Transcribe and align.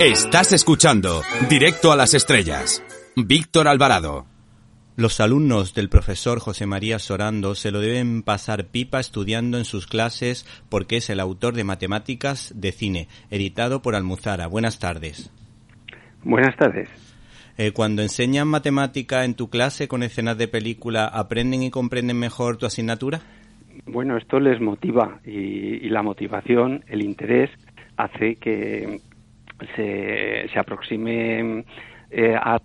Estás 0.00 0.52
escuchando 0.54 1.22
Directo 1.48 1.92
a 1.92 1.96
las 1.96 2.14
Estrellas. 2.14 2.82
Víctor 3.16 3.68
Alvarado. 3.68 4.24
Los 4.96 5.20
alumnos 5.20 5.74
del 5.74 5.90
profesor 5.90 6.40
José 6.40 6.64
María 6.64 6.98
Sorando 6.98 7.54
se 7.54 7.70
lo 7.70 7.80
deben 7.80 8.22
pasar 8.22 8.66
pipa 8.68 8.98
estudiando 8.98 9.58
en 9.58 9.66
sus 9.66 9.86
clases 9.86 10.46
porque 10.68 10.96
es 10.96 11.10
el 11.10 11.20
autor 11.20 11.54
de 11.54 11.64
Matemáticas 11.64 12.52
de 12.56 12.72
Cine, 12.72 13.08
editado 13.30 13.82
por 13.82 13.94
Almuzara. 13.94 14.46
Buenas 14.46 14.78
tardes. 14.78 15.30
Buenas 16.22 16.56
tardes. 16.56 16.88
Eh, 17.58 17.72
cuando 17.72 18.02
enseñan 18.02 18.48
matemática 18.48 19.24
en 19.24 19.34
tu 19.34 19.50
clase 19.50 19.88
con 19.88 20.02
escenas 20.02 20.38
de 20.38 20.48
película, 20.48 21.06
¿aprenden 21.06 21.62
y 21.62 21.70
comprenden 21.70 22.18
mejor 22.18 22.56
tu 22.56 22.66
asignatura? 22.66 23.20
Bueno, 23.86 24.16
esto 24.16 24.40
les 24.40 24.60
motiva 24.60 25.20
y, 25.24 25.86
y 25.86 25.88
la 25.88 26.02
motivación, 26.02 26.84
el 26.88 27.02
interés, 27.02 27.50
hace 27.96 28.36
que, 28.36 29.00
se, 29.76 30.48
se 30.52 30.58
aproxime 30.58 31.64
eh, 32.10 32.34
a 32.34 32.60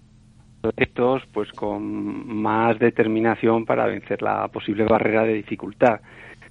proyectos 0.61 1.23
pues 1.31 1.51
con 1.51 2.41
más 2.41 2.79
determinación 2.79 3.65
para 3.65 3.85
vencer 3.85 4.21
la 4.21 4.47
posible 4.47 4.85
barrera 4.85 5.23
de 5.23 5.33
dificultad. 5.33 5.99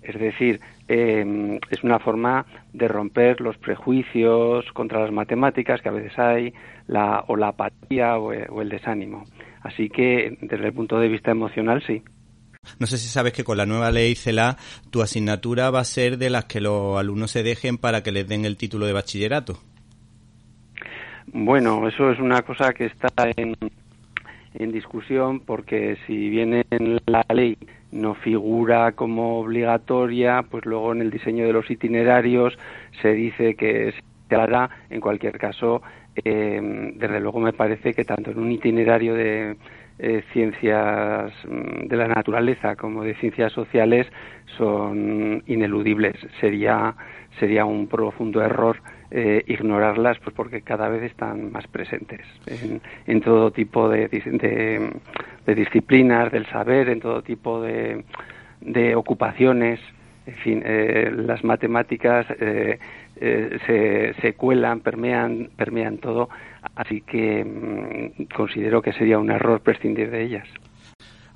Es 0.05 0.19
decir, 0.21 0.61
eh, 0.87 1.59
es 1.71 1.83
una 1.83 1.99
forma 1.99 2.45
de 2.73 2.89
romper 2.89 3.41
los 3.41 3.57
prejuicios 3.57 4.65
contra 4.73 5.01
las 5.01 5.13
matemáticas 5.13 5.81
que 5.81 5.89
a 5.89 5.93
veces 5.93 6.19
hay, 6.19 6.53
la, 6.87 7.25
o 7.27 7.37
la 7.37 7.49
apatía 7.49 8.19
o, 8.19 8.27
o 8.27 8.63
el 8.63 8.69
desánimo. 8.69 9.25
Así 9.63 9.89
que, 9.89 10.37
desde 10.43 10.67
el 10.67 10.73
punto 10.75 10.99
de 10.99 11.09
vista 11.09 11.31
emocional, 11.31 11.83
sí. 11.87 12.03
No 12.79 12.87
sé 12.87 12.99
si 12.99 13.09
sabes 13.09 13.33
que 13.33 13.45
con 13.45 13.57
la 13.57 13.67
nueva 13.67 13.91
ley 13.91 14.15
CELA 14.15 14.57
tu 14.91 15.03
asignatura 15.03 15.71
va 15.71 15.81
a 15.81 15.85
ser 15.85 16.19
de 16.19 16.31
las 16.31 16.45
que 16.47 16.61
los 16.61 16.99
alumnos 16.99 17.31
se 17.31 17.43
dejen 17.43 17.79
para 17.79 18.03
que 18.03 18.13
les 18.13 18.29
den 18.29 18.45
el 18.45 18.57
título 18.57 18.87
de 18.87 18.93
bachillerato. 18.93 19.59
Bueno, 21.27 21.89
eso 21.89 22.11
es 22.11 22.19
una 22.21 22.43
cosa 22.43 22.73
que 22.73 22.87
está 22.87 23.11
en, 23.37 23.57
en 24.55 24.73
discusión 24.73 25.41
porque 25.41 25.97
si 26.07 26.31
bien 26.31 26.65
en 26.71 27.01
la 27.07 27.25
ley 27.33 27.59
no 27.93 28.15
figura 28.15 28.93
como 28.93 29.39
obligatoria, 29.39 30.45
pues 30.51 30.65
luego 30.65 30.93
en 30.93 31.01
el 31.01 31.11
diseño 31.11 31.47
de 31.47 31.53
los 31.53 31.71
itinerarios 31.71 32.57
se 33.03 33.13
dice 33.13 33.55
que 33.55 33.95
se 34.29 34.35
hará. 34.35 34.71
En 34.91 35.01
cualquier 35.01 35.39
caso, 35.39 35.83
eh, 36.25 36.93
desde 36.97 37.21
luego 37.21 37.41
me 37.41 37.53
parece 37.53 37.95
que 37.95 38.05
tanto 38.05 38.31
en 38.31 38.39
un 38.39 38.51
itinerario 38.53 39.15
de 39.15 39.57
eh, 39.99 40.25
ciencias 40.33 41.33
mm, 41.47 41.87
de 41.87 41.97
la 41.97 42.09
naturaleza 42.09 42.75
como 42.75 43.05
de 43.05 43.15
ciencias 43.15 43.53
sociales 43.53 44.07
son 44.59 45.43
ineludibles. 45.47 46.17
Sería, 46.41 46.95
sería 47.39 47.65
un 47.65 47.87
profundo 47.87 48.43
error 48.43 48.77
eh, 49.17 49.45
ignorarlas 49.47 50.19
pues 50.19 50.35
porque 50.35 50.63
cada 50.63 50.89
vez 50.89 51.05
están 51.05 51.53
más 51.53 51.69
presentes 51.69 52.21
en, 52.47 52.81
en 53.07 53.21
todo 53.21 53.53
tipo 53.53 53.89
de, 53.89 54.09
de, 54.09 55.55
disciplinas 55.55 56.33
del 56.33 56.47
saber, 56.47 56.89
en 56.89 56.99
todo 57.01 57.23
tipo 57.23 57.63
de, 57.63 58.05
de 58.61 58.97
ocupaciones. 58.97 59.79
En 60.27 60.35
fin, 60.37 60.63
eh, 60.65 61.13
las 61.15 61.45
matemáticas 61.45 62.27
eh, 62.41 62.79
eh, 63.17 63.59
se, 63.67 64.21
se, 64.21 64.33
cuelan, 64.35 64.81
permean, 64.81 65.51
permean 65.57 65.99
todo, 65.99 66.29
así 66.75 67.03
que 67.03 67.45
mmm, 67.45 68.25
considero 68.35 68.83
que 68.83 68.93
sería 68.95 69.19
un 69.19 69.31
error 69.31 69.61
prescindir 69.61 70.11
de 70.11 70.25
ellas. 70.25 70.49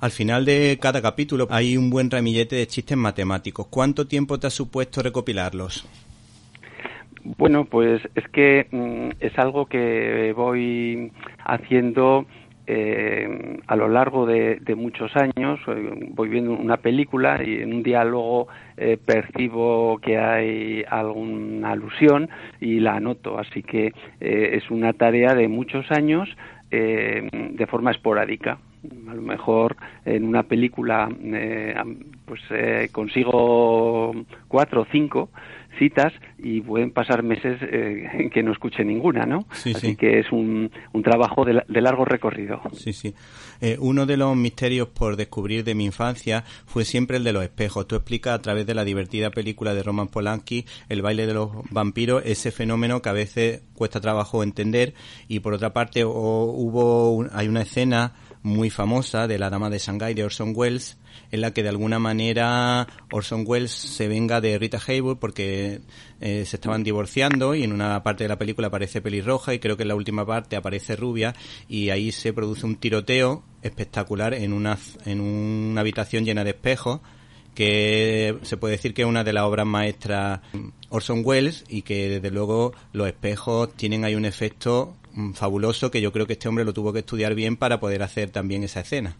Al 0.01 0.11
final 0.11 0.43
de 0.43 0.77
cada 0.81 1.01
capítulo 1.01 1.47
hay 1.49 1.77
un 1.77 1.89
buen 1.89 2.11
ramillete 2.11 2.57
de 2.57 2.67
chistes 2.67 2.97
matemáticos. 2.97 3.67
¿Cuánto 3.67 4.05
tiempo 4.05 4.37
te 4.37 4.47
ha 4.47 4.49
supuesto 4.49 5.01
recopilarlos? 5.01 5.87
Bueno, 7.23 7.65
pues 7.65 8.01
es 8.15 8.27
que 8.29 8.67
mm, 8.71 9.09
es 9.19 9.37
algo 9.37 9.65
que 9.65 10.33
voy 10.35 11.11
haciendo 11.45 12.25
eh, 12.71 13.57
a 13.65 13.75
lo 13.75 13.87
largo 13.87 14.27
de, 14.27 14.61
muchos 14.77 15.11
años. 15.15 15.59
Eh, 15.67 16.09
voy 16.11 16.29
viendo 16.29 16.53
una 16.53 16.77
película 16.77 17.41
y 17.43 17.61
en 17.61 17.73
un 17.73 17.83
diálogo 17.83 18.47
eh, 18.77 18.97
percibo 19.03 19.97
que 19.99 20.19
hay 20.19 20.83
alguna 20.87 21.71
alusión 21.71 22.29
y 22.61 22.79
la 22.79 22.95
anoto. 22.95 23.39
Así 23.39 23.63
que 23.63 23.87
eh, 24.19 24.49
es 24.53 24.69
una 24.69 24.93
tarea 24.93 25.33
de 25.33 25.47
muchos 25.47 25.91
años 25.91 26.29
eh, 26.69 27.27
de 27.31 27.67
forma 27.67 27.89
esporádica. 27.91 28.59
A 29.09 29.13
lo 29.15 29.21
mejor 29.21 29.75
en 30.05 30.23
una 30.23 30.43
película 30.43 31.09
pues 32.25 32.41
consigo 32.93 34.13
cuatro 34.47 34.83
o 34.83 34.87
cinco 34.89 35.29
citas 35.79 36.13
y 36.37 36.61
pueden 36.61 36.91
pasar 36.91 37.23
meses 37.23 37.59
eh, 37.61 38.07
en 38.13 38.29
que 38.29 38.43
no 38.43 38.51
escuche 38.51 38.83
ninguna, 38.83 39.25
¿no? 39.25 39.45
Sí, 39.53 39.71
Así 39.75 39.87
sí. 39.87 39.95
que 39.95 40.19
es 40.19 40.31
un, 40.31 40.69
un 40.93 41.03
trabajo 41.03 41.45
de, 41.45 41.63
de, 41.67 41.81
largo 41.81 42.05
recorrido. 42.05 42.61
Sí, 42.73 42.93
sí. 42.93 43.15
Eh, 43.61 43.77
uno 43.79 44.05
de 44.05 44.17
los 44.17 44.35
misterios 44.35 44.89
por 44.89 45.15
descubrir 45.15 45.63
de 45.63 45.75
mi 45.75 45.85
infancia 45.85 46.43
fue 46.65 46.85
siempre 46.85 47.17
el 47.17 47.23
de 47.23 47.33
los 47.33 47.43
espejos. 47.43 47.87
Tú 47.87 47.95
explicas 47.95 48.35
a 48.35 48.41
través 48.41 48.65
de 48.67 48.75
la 48.75 48.83
divertida 48.83 49.31
película 49.31 49.73
de 49.73 49.81
Roman 49.81 50.09
Polanski, 50.09 50.65
El 50.89 51.01
baile 51.01 51.25
de 51.25 51.33
los 51.33 51.49
vampiros, 51.71 52.21
ese 52.25 52.51
fenómeno 52.51 53.01
que 53.01 53.09
a 53.09 53.13
veces 53.13 53.63
cuesta 53.73 54.01
trabajo 54.01 54.43
entender 54.43 54.93
y 55.27 55.39
por 55.39 55.53
otra 55.53 55.71
parte 55.73 56.03
o, 56.03 56.11
hubo 56.11 57.11
un, 57.11 57.29
hay 57.33 57.47
una 57.47 57.61
escena 57.61 58.13
muy 58.41 58.69
famosa 58.69 59.27
de 59.27 59.37
La 59.37 59.49
Dama 59.49 59.69
de 59.69 59.79
Shanghái 59.79 60.13
de 60.13 60.23
Orson 60.23 60.53
Welles 60.55 60.97
en 61.31 61.41
la 61.41 61.53
que 61.53 61.63
de 61.63 61.69
alguna 61.69 61.99
manera 61.99 62.87
Orson 63.11 63.43
Welles 63.45 63.71
se 63.71 64.07
venga 64.07 64.41
de 64.41 64.57
Rita 64.57 64.79
Hayworth 64.85 65.19
porque 65.19 65.81
eh, 66.21 66.45
se 66.45 66.55
estaban 66.55 66.83
divorciando 66.83 67.53
y 67.53 67.63
en 67.63 67.73
una 67.73 68.01
parte 68.03 68.23
de 68.23 68.29
la 68.29 68.39
película 68.39 68.67
aparece 68.67 69.01
pelirroja 69.01 69.53
y 69.53 69.59
creo 69.59 69.75
que 69.75 69.83
en 69.83 69.89
la 69.89 69.95
última 69.95 70.25
parte 70.25 70.55
aparece 70.55 70.95
rubia 70.95 71.35
y 71.67 71.89
ahí 71.89 72.11
se 72.11 72.33
produce 72.33 72.65
un 72.65 72.77
tiroteo 72.77 73.43
espectacular 73.61 74.33
en 74.33 74.53
una, 74.53 74.77
en 75.05 75.19
una 75.19 75.81
habitación 75.81 76.23
llena 76.23 76.43
de 76.43 76.51
espejos 76.51 77.01
que 77.55 78.37
se 78.43 78.55
puede 78.55 78.75
decir 78.75 78.93
que 78.93 79.01
es 79.01 79.07
una 79.07 79.23
de 79.23 79.33
las 79.33 79.43
obras 79.43 79.65
maestras 79.65 80.39
Orson 80.89 81.23
Welles 81.25 81.65
y 81.67 81.81
que 81.81 82.07
desde 82.09 82.31
luego 82.31 82.73
los 82.93 83.07
espejos 83.07 83.73
tienen 83.75 84.05
ahí 84.05 84.15
un 84.15 84.23
efecto 84.23 84.95
fabuloso 85.33 85.91
que 85.91 86.01
yo 86.01 86.11
creo 86.11 86.27
que 86.27 86.33
este 86.33 86.47
hombre 86.47 86.65
lo 86.65 86.73
tuvo 86.73 86.93
que 86.93 86.99
estudiar 86.99 87.35
bien 87.35 87.57
para 87.57 87.79
poder 87.79 88.03
hacer 88.03 88.29
también 88.29 88.63
esa 88.63 88.81
escena. 88.81 89.15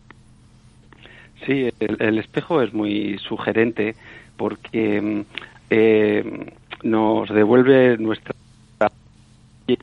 Sí, 1.46 1.70
el, 1.80 1.98
el 2.02 2.18
espejo 2.18 2.62
es 2.62 2.74
muy 2.74 3.18
sugerente 3.20 3.96
porque 4.38 5.24
eh, 5.70 6.52
nos 6.84 7.30
devuelve 7.30 7.98
nuestra 7.98 8.34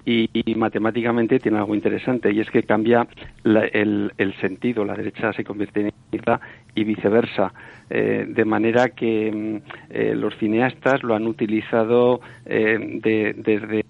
y, 0.04 0.54
matemáticamente 0.56 1.38
tiene 1.38 1.58
algo 1.58 1.74
interesante 1.74 2.32
y 2.32 2.40
es 2.40 2.50
que 2.50 2.62
cambia 2.62 3.06
la, 3.44 3.66
el, 3.66 4.12
el, 4.18 4.34
sentido, 4.40 4.84
la 4.84 4.94
derecha 4.94 5.32
se 5.32 5.44
convierte 5.44 5.80
en 5.80 5.88
izquierda 5.88 6.40
y 6.74 6.84
viceversa, 6.84 7.52
eh, 7.90 8.26
de 8.28 8.44
manera 8.44 8.88
que 8.88 9.62
eh, 9.90 10.14
los 10.16 10.36
cineastas 10.38 11.02
lo 11.02 11.14
han 11.14 11.26
utilizado 11.26 12.20
eh, 12.46 13.00
de, 13.02 13.34
desde 13.36 13.84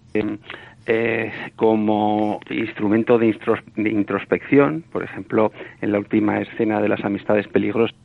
eh, 0.86 1.32
como 1.56 2.40
instrumento 2.50 3.18
de, 3.18 3.36
de, 3.76 3.90
introspección, 3.90 4.84
por 4.92 5.02
ejemplo, 5.02 5.52
en 5.80 5.92
la 5.92 5.98
última 5.98 6.40
escena 6.40 6.80
de 6.80 6.88
las 6.88 7.04
amistades 7.04 7.48
peligrosas, 7.48 7.96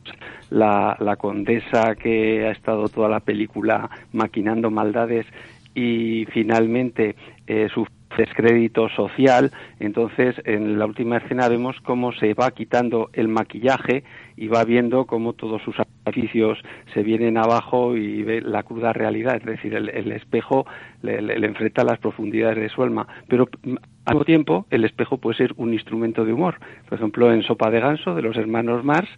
la, 0.49 0.97
la 0.99 1.15
condesa 1.15 1.95
que 1.95 2.45
ha 2.45 2.51
estado 2.51 2.89
toda 2.89 3.07
la 3.09 3.19
película 3.19 3.89
maquinando 4.13 4.71
maldades 4.71 5.25
y 5.73 6.25
finalmente 6.31 7.15
eh, 7.47 7.69
su 7.73 7.85
descrédito 8.17 8.89
social. 8.89 9.51
Entonces, 9.79 10.35
en 10.45 10.79
la 10.79 10.85
última 10.85 11.17
escena 11.17 11.47
vemos 11.47 11.75
cómo 11.81 12.11
se 12.11 12.33
va 12.33 12.51
quitando 12.51 13.09
el 13.13 13.27
maquillaje 13.27 14.03
y 14.37 14.47
va 14.47 14.63
viendo 14.63 15.05
cómo 15.05 15.33
todos 15.33 15.61
sus 15.61 15.75
artificios 15.79 16.59
se 16.93 17.03
vienen 17.03 17.37
abajo 17.37 17.95
y 17.95 18.23
ve 18.23 18.41
la 18.41 18.63
cruda 18.63 18.93
realidad. 18.93 19.37
Es 19.37 19.45
decir, 19.45 19.73
el, 19.75 20.11
espejo 20.11 20.65
le, 21.01 21.21
le, 21.21 21.39
le, 21.39 21.47
enfrenta 21.47 21.83
las 21.83 21.99
profundidades 21.99 22.57
de 22.57 22.69
su 22.69 22.81
alma. 22.83 23.07
Pero 23.27 23.47
al 23.63 24.15
mismo 24.15 24.25
tiempo, 24.25 24.65
el 24.69 24.83
espejo 24.83 25.17
puede 25.17 25.37
ser 25.37 25.53
un 25.57 25.73
instrumento 25.73 26.25
de 26.25 26.33
humor. 26.33 26.55
Por 26.89 26.97
ejemplo, 26.97 27.31
en 27.31 27.43
Sopa 27.43 27.69
de 27.69 27.79
Ganso, 27.79 28.15
de 28.15 28.21
los 28.21 28.35
hermanos 28.37 28.83
Mars, 28.83 29.09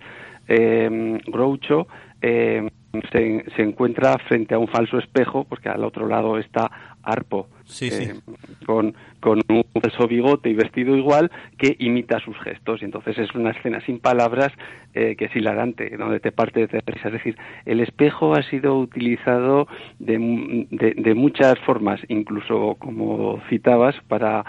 eh, 0.48 1.20
Groucho 1.28 1.88
eh, 2.22 2.70
se, 3.12 3.44
se, 3.56 3.62
encuentra 3.64 4.18
frente 4.20 4.54
a 4.54 4.60
un 4.60 4.68
falso 4.68 5.00
espejo, 5.00 5.46
porque 5.46 5.70
al 5.70 5.84
otro 5.84 6.08
lado 6.08 6.38
está 6.38 6.70
Arpo, 7.02 7.50
sí, 7.66 7.88
eh, 7.88 7.92
sí. 7.92 8.66
Con, 8.66 8.94
con, 9.20 9.42
un 9.50 9.64
falso 9.82 10.08
bigote 10.08 10.50
y 10.50 10.54
vestido 10.54 10.96
igual, 10.96 11.32
que 11.58 11.76
imita 11.80 12.20
sus 12.20 12.38
gestos. 12.40 12.82
Y 12.82 12.86
entonces 12.86 13.18
es 13.18 13.34
una 13.34 13.52
escena 13.52 13.82
sin 13.82 14.00
palabras 14.00 14.52
eh, 14.94 15.16
que 15.18 15.26
es 15.26 15.36
hilarante, 15.36 15.90
donde 15.98 16.20
te 16.20 16.32
parte 16.32 16.68
de 16.68 16.82
risa. 16.86 17.08
Es 17.08 17.14
decir, 17.14 17.38
el 17.66 17.80
espejo 17.80 18.36
ha 18.36 18.44
sido 18.44 18.78
utilizado 18.78 19.68
de, 20.00 20.68
de, 20.70 20.94
de 20.96 21.14
muchas 21.16 21.58
formas, 21.66 22.00
incluso 22.08 22.76
como 22.76 23.42
citabas, 23.50 23.96
para 24.08 24.46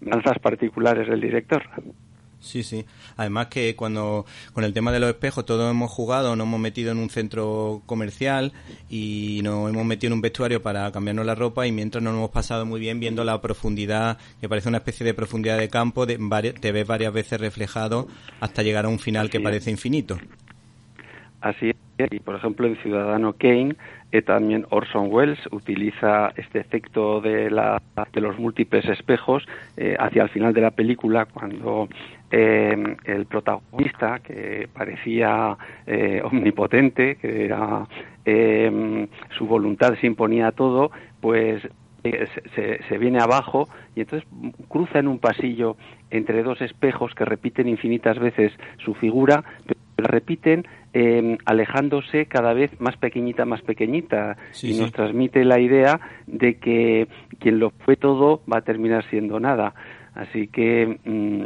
danzas 0.00 0.38
particulares 0.38 1.08
del 1.08 1.20
director. 1.20 1.64
Sí, 2.40 2.62
sí. 2.62 2.84
Además 3.16 3.48
que 3.48 3.74
cuando 3.74 4.24
con 4.52 4.64
el 4.64 4.72
tema 4.72 4.92
de 4.92 5.00
los 5.00 5.10
espejos 5.10 5.44
todos 5.44 5.70
hemos 5.70 5.90
jugado, 5.90 6.36
nos 6.36 6.46
hemos 6.46 6.60
metido 6.60 6.92
en 6.92 6.98
un 6.98 7.10
centro 7.10 7.82
comercial 7.86 8.52
y 8.88 9.40
nos 9.42 9.70
hemos 9.70 9.84
metido 9.84 10.08
en 10.08 10.14
un 10.14 10.20
vestuario 10.20 10.62
para 10.62 10.90
cambiarnos 10.92 11.26
la 11.26 11.34
ropa 11.34 11.66
y 11.66 11.72
mientras 11.72 12.02
nos 12.02 12.14
hemos 12.14 12.30
pasado 12.30 12.64
muy 12.64 12.80
bien 12.80 13.00
viendo 13.00 13.24
la 13.24 13.40
profundidad, 13.40 14.18
que 14.40 14.48
parece 14.48 14.68
una 14.68 14.78
especie 14.78 15.04
de 15.04 15.14
profundidad 15.14 15.58
de 15.58 15.68
campo, 15.68 16.06
de, 16.06 16.18
te 16.60 16.72
ves 16.72 16.86
varias 16.86 17.12
veces 17.12 17.40
reflejado 17.40 18.06
hasta 18.40 18.62
llegar 18.62 18.84
a 18.84 18.88
un 18.88 18.98
final 18.98 19.30
que 19.30 19.40
parece 19.40 19.70
infinito. 19.70 20.18
Así 21.40 21.70
es. 21.70 21.76
Y 22.10 22.20
por 22.20 22.36
ejemplo 22.36 22.66
en 22.66 22.76
Ciudadano 22.76 23.32
Kane 23.32 23.74
eh, 24.12 24.22
también 24.22 24.66
Orson 24.70 25.08
Welles 25.10 25.38
utiliza 25.50 26.32
este 26.36 26.60
efecto 26.60 27.20
de, 27.20 27.50
la, 27.50 27.82
de 28.12 28.20
los 28.20 28.38
múltiples 28.38 28.84
espejos 28.86 29.46
eh, 29.76 29.96
hacia 29.98 30.22
el 30.22 30.28
final 30.28 30.54
de 30.54 30.60
la 30.60 30.70
película 30.70 31.26
cuando 31.26 31.88
eh, 32.30 32.96
el 33.04 33.26
protagonista 33.26 34.20
que 34.20 34.68
parecía 34.72 35.56
omnipotente, 36.22 37.16
que 37.16 37.46
era 37.46 37.86
su 38.24 39.46
voluntad 39.46 39.94
se 40.00 40.06
imponía 40.06 40.48
a 40.48 40.52
todo, 40.52 40.90
pues 41.20 41.66
se, 42.54 42.80
se, 42.88 42.98
viene 42.98 43.18
abajo 43.20 43.68
y 43.96 44.02
entonces 44.02 44.28
cruza 44.68 44.98
en 44.98 45.08
un 45.08 45.18
pasillo 45.18 45.76
entre 46.10 46.42
dos 46.42 46.60
espejos 46.60 47.14
que 47.14 47.24
repiten 47.24 47.68
infinitas 47.68 48.18
veces 48.18 48.52
su 48.84 48.94
figura, 48.94 49.44
repiten 49.98 50.66
eh, 50.94 51.36
alejándose 51.44 52.26
cada 52.26 52.52
vez 52.54 52.70
más 52.80 52.96
pequeñita, 52.96 53.44
más 53.44 53.62
pequeñita, 53.62 54.36
y 54.62 54.78
nos 54.78 54.92
transmite 54.92 55.44
la 55.44 55.60
idea 55.60 56.00
de 56.26 56.58
que 56.58 57.08
quien 57.38 57.58
lo 57.58 57.70
fue 57.70 57.96
todo 57.96 58.42
va 58.50 58.58
a 58.58 58.62
terminar 58.62 59.04
siendo 59.10 59.40
nada. 59.40 59.74
Así 60.14 60.48
que 60.48 60.98
mm, 61.04 61.44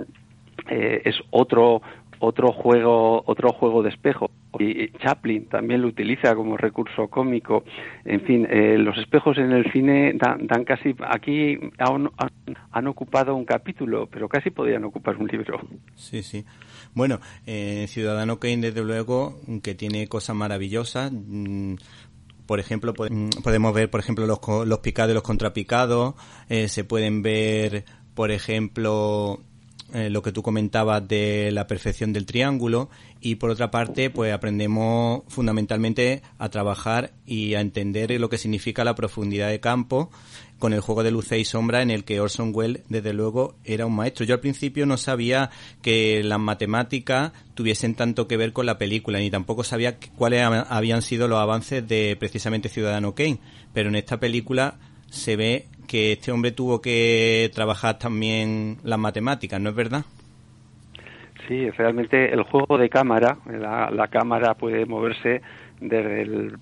eh, 0.70 1.02
es 1.04 1.16
otro 1.31 1.82
otro 2.25 2.52
juego 2.52 3.25
otro 3.26 3.52
juego 3.52 3.82
de 3.82 3.88
espejo. 3.88 4.31
Y 4.58 4.90
Chaplin 4.98 5.46
también 5.46 5.81
lo 5.81 5.88
utiliza 5.88 6.34
como 6.37 6.56
recurso 6.56 7.08
cómico. 7.08 7.64
En 8.05 8.20
fin 8.20 8.46
eh, 8.48 8.76
los 8.78 8.96
espejos 8.98 9.38
en 9.38 9.50
el 9.50 9.72
cine 9.72 10.12
dan, 10.14 10.64
casi 10.64 10.94
aquí 11.00 11.58
han, 11.78 12.10
han, 12.70 12.87
ocupado 12.87 13.34
un 13.34 13.44
capítulo 13.44 14.06
pero 14.06 14.28
casi 14.28 14.50
podrían 14.50 14.84
ocupar 14.84 15.16
un 15.16 15.26
libro. 15.26 15.58
Sí 15.94 16.22
sí 16.22 16.44
bueno, 16.94 17.21
eh, 17.47 17.87
Ciudadano 17.89 18.39
Kane, 18.39 18.59
desde 18.59 18.83
luego, 18.83 19.41
que 19.62 19.75
tiene 19.75 20.09
cosas 20.09 20.37
maravillosas. 20.37 21.11
Mm, 21.12 21.77
por 22.47 22.61
ejemplo, 22.61 22.93
mm, 22.93 23.29
podemos 23.43 23.73
ver, 23.73 23.91
por 23.91 24.00
ejemplo, 24.00 24.27
los, 24.27 24.41
los 24.67 24.79
picados 24.81 25.12
y 25.12 25.15
los 25.15 25.23
contrapicados. 25.23 26.15
Eh, 26.49 26.69
se 26.69 26.85
pueden 26.85 27.23
ver, 27.23 27.85
por 28.15 28.31
ejemplo, 28.31 29.41
eh, 29.93 30.11
lo 30.11 30.23
que 30.23 30.33
tú 30.33 30.43
comentabas 30.43 31.06
de 31.06 31.50
la 31.53 31.67
perfección 31.67 32.12
del 32.12 32.27
triángulo 32.27 32.89
y 33.21 33.35
por 33.35 33.50
otra 33.50 33.71
parte 33.71 34.09
pues 34.09 34.33
aprendemos 34.33 35.23
fundamentalmente 35.29 36.23
a 36.39 36.49
trabajar 36.49 37.12
y 37.27 37.55
a 37.55 37.61
entender 37.61 38.19
lo 38.21 38.31
que 38.31 38.39
significa 38.39 38.85
la 38.85 38.94
profundidad 38.94 39.49
de 39.49 39.61
campo 39.61 40.11
con 40.59 40.73
el 40.73 40.81
juego 40.81 41.03
de 41.03 41.11
luces 41.11 41.41
y 41.41 41.44
sombra 41.44 41.83
en 41.83 41.91
el 41.91 42.05
que 42.05 42.21
Orson 42.21 42.53
Welles 42.55 42.85
desde 42.89 43.12
luego 43.12 43.56
era 43.65 43.85
un 43.85 43.97
maestro. 43.97 44.25
Yo 44.25 44.35
al 44.35 44.41
principio 44.41 44.87
no 44.87 44.97
sabía 44.97 45.50
que 45.83 46.23
las 46.23 46.39
matemáticas 46.39 47.33
tuviesen 47.55 47.94
tanto 47.94 48.29
que 48.29 48.37
ver 48.37 48.53
con 48.53 48.67
la 48.67 48.79
película 48.79 49.19
ni 49.19 49.31
tampoco 49.31 49.65
sabía 49.65 49.99
cuáles 50.17 50.43
habían 50.43 51.03
sido 51.03 51.29
los 51.29 51.41
avances 51.41 51.87
de 51.87 52.17
precisamente 52.19 52.69
Ciudadano 52.69 53.15
Kane, 53.15 53.41
pero 53.75 53.89
en 53.89 53.97
esta 53.97 54.21
película 54.21 54.79
se 55.12 55.37
ve 55.37 55.67
que 55.87 56.12
este 56.12 56.32
hombre 56.32 56.53
tuvo 56.53 56.81
que 56.81 57.50
trabajar 57.55 57.99
también 57.99 58.79
las 58.82 58.99
matemáticas, 58.99 59.61
¿no 59.61 59.70
es 59.70 59.76
verdad? 59.76 60.05
Sí, 61.47 61.69
realmente 61.70 62.32
el 62.32 62.43
juego 62.44 62.79
de 62.79 62.88
cámara, 62.88 63.37
la, 63.47 64.09
cámara 64.09 64.55
puede 64.55 64.87
moverse 64.87 65.43
desde 65.81 66.23
el 66.23 66.59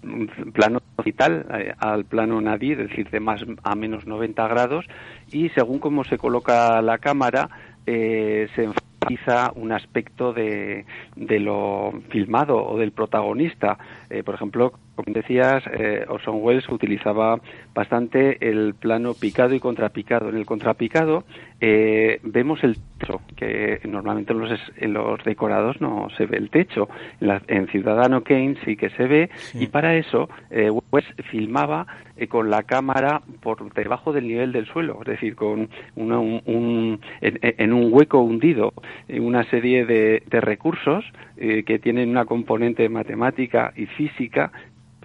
plano 0.52 0.80
vital 1.04 1.46
eh, 1.54 1.74
al 1.78 2.04
plano 2.06 2.40
nadir, 2.40 2.80
es 2.80 2.88
decir, 2.88 3.08
de 3.10 3.20
más 3.20 3.44
a 3.62 3.74
menos 3.76 4.06
90 4.06 4.48
grados, 4.48 4.86
y 5.30 5.50
según 5.50 5.78
cómo 5.78 6.02
se 6.02 6.18
coloca 6.18 6.82
la 6.82 6.98
cámara, 6.98 7.50
eh, 7.86 8.48
se 8.56 8.68
enfatiza 9.00 9.52
un 9.54 9.72
aspecto 9.72 10.32
de, 10.32 10.84
de, 11.16 11.38
lo 11.40 11.92
filmado 12.10 12.62
o 12.62 12.78
del 12.78 12.92
protagonista. 12.92 13.78
Eh, 14.10 14.22
por 14.22 14.34
ejemplo, 14.34 14.72
como 14.94 15.12
decías, 15.14 15.62
eh, 15.72 16.04
Orson 16.08 16.38
Welles 16.42 16.68
utilizaba 16.68 17.40
bastante 17.74 18.48
el 18.48 18.74
plano 18.74 19.14
picado 19.14 19.54
y 19.54 19.60
contrapicado. 19.60 20.28
En 20.28 20.36
el 20.36 20.46
contrapicado 20.46 21.24
eh, 21.60 22.20
vemos 22.22 22.62
el 22.62 22.76
techo, 23.00 23.20
que 23.36 23.80
normalmente 23.84 24.32
en 24.32 24.40
los, 24.40 24.50
en 24.76 24.92
los, 24.92 25.22
decorados 25.24 25.80
no 25.80 26.08
se 26.16 26.26
ve 26.26 26.38
el 26.38 26.50
techo. 26.50 26.88
En, 27.20 27.66
Ciudadano 27.68 28.22
Kane 28.22 28.56
sí 28.64 28.76
que 28.76 28.90
se 28.90 29.06
ve, 29.06 29.30
y 29.54 29.66
para 29.66 29.96
eso 29.96 30.28
eh, 30.50 30.70
Welles 30.90 31.08
filmaba 31.30 31.86
eh, 32.16 32.26
con 32.26 32.50
la 32.50 32.62
cámara 32.62 33.22
por 33.40 33.72
debajo 33.74 34.12
del 34.12 34.26
nivel 34.26 34.52
del 34.52 34.66
suelo, 34.66 34.98
es 35.02 35.08
decir, 35.08 35.36
con 35.36 35.68
un, 35.96 37.00
en, 37.20 37.72
un 37.72 37.92
hueco 37.92 38.20
hundido, 38.20 38.72
una 39.08 39.44
serie 39.44 39.84
de, 39.84 40.22
de 40.26 40.40
recursos 40.40 41.04
que 41.36 41.78
tienen 41.78 42.10
una 42.10 42.26
componente 42.26 42.88
matemática 42.90 43.72
y 43.74 43.86
física 43.86 44.52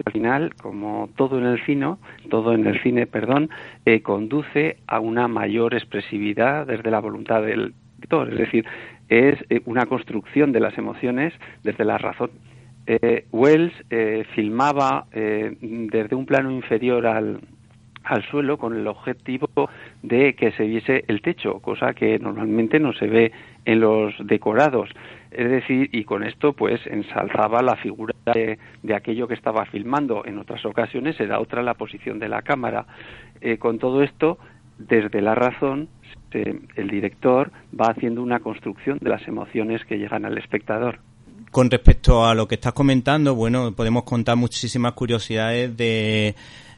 al 0.04 0.12
final, 0.12 0.54
como 0.56 1.08
todo 1.16 1.38
en 1.38 1.46
el 1.46 1.64
cine, 1.64 1.96
todo 2.28 2.52
en 2.52 2.66
el 2.66 2.82
cine, 2.82 3.06
perdón, 3.06 3.50
eh, 3.84 4.02
conduce 4.02 4.78
a 4.86 5.00
una 5.00 5.28
mayor 5.28 5.74
expresividad 5.74 6.66
desde 6.66 6.90
la 6.90 7.00
voluntad 7.00 7.42
del 7.42 7.74
es 8.02 8.38
decir, 8.38 8.64
es 9.08 9.38
eh, 9.50 9.60
una 9.66 9.86
construcción 9.86 10.52
de 10.52 10.60
las 10.60 10.76
emociones 10.78 11.32
desde 11.62 11.84
la 11.84 11.98
razón. 11.98 12.30
Eh, 12.86 13.26
Wells 13.32 13.72
filmaba 14.34 15.06
desde 15.10 16.14
un 16.14 16.24
plano 16.24 16.52
inferior 16.52 17.04
al, 17.06 17.40
al 18.06 18.22
suelo 18.24 18.56
con 18.58 18.74
el 18.74 18.86
objetivo 18.86 19.48
de 20.02 20.34
que 20.34 20.52
se 20.52 20.64
viese 20.64 21.04
el 21.08 21.20
techo, 21.20 21.58
cosa 21.60 21.92
que 21.92 22.18
normalmente 22.18 22.78
no 22.78 22.92
se 22.92 23.06
ve 23.08 23.32
en 23.64 23.80
los 23.80 24.14
decorados. 24.24 24.88
Es 25.30 25.50
decir, 25.50 25.90
y 25.92 26.04
con 26.04 26.22
esto 26.22 26.52
pues 26.52 26.80
ensalzaba 26.86 27.62
la 27.62 27.76
figura 27.76 28.14
de, 28.32 28.58
aquello 28.94 29.26
que 29.26 29.34
estaba 29.34 29.66
filmando. 29.66 30.24
En 30.24 30.38
otras 30.38 30.64
ocasiones 30.64 31.18
era 31.20 31.40
otra 31.40 31.62
la 31.62 31.74
posición 31.74 32.18
de 32.18 32.28
la 32.28 32.42
cámara. 32.42 32.86
Eh, 33.40 33.58
con 33.58 33.78
todo 33.78 34.02
esto, 34.02 34.38
desde 34.78 35.20
la 35.20 35.34
razón, 35.34 35.88
el 36.42 36.88
director 36.88 37.50
va 37.78 37.90
haciendo 37.90 38.22
una 38.22 38.40
construcción 38.40 38.98
de 39.00 39.10
las 39.10 39.26
emociones 39.26 39.84
que 39.84 39.96
llegan 39.96 40.24
al 40.24 40.38
espectador. 40.38 40.98
Con 41.50 41.70
respecto 41.70 42.26
a 42.26 42.34
lo 42.34 42.46
que 42.48 42.56
estás 42.56 42.72
comentando, 42.72 43.34
bueno, 43.34 43.72
podemos 43.72 44.04
contar 44.04 44.36
muchísimas 44.36 44.92
curiosidades 44.92 45.76
de, 45.76 46.34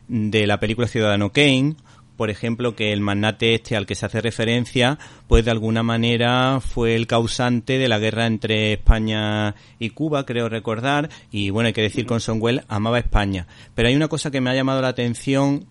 de 0.08 0.46
la 0.46 0.60
película 0.60 0.86
Ciudadano 0.86 1.30
Kane 1.30 1.76
por 2.18 2.30
ejemplo, 2.30 2.74
que 2.74 2.92
el 2.92 3.00
magnate 3.00 3.54
este 3.54 3.76
al 3.76 3.86
que 3.86 3.94
se 3.94 4.04
hace 4.04 4.20
referencia, 4.20 4.98
pues 5.28 5.44
de 5.44 5.52
alguna 5.52 5.84
manera 5.84 6.58
fue 6.58 6.96
el 6.96 7.06
causante 7.06 7.78
de 7.78 7.86
la 7.86 8.00
guerra 8.00 8.26
entre 8.26 8.72
España 8.72 9.54
y 9.78 9.90
Cuba, 9.90 10.26
creo 10.26 10.48
recordar, 10.48 11.10
y 11.30 11.50
bueno, 11.50 11.68
hay 11.68 11.72
que 11.72 11.80
decir 11.80 12.06
con 12.06 12.18
Sonwell 12.18 12.64
amaba 12.66 12.98
España. 12.98 13.46
Pero 13.76 13.86
hay 13.86 13.94
una 13.94 14.08
cosa 14.08 14.32
que 14.32 14.40
me 14.40 14.50
ha 14.50 14.54
llamado 14.56 14.82
la 14.82 14.88
atención 14.88 15.66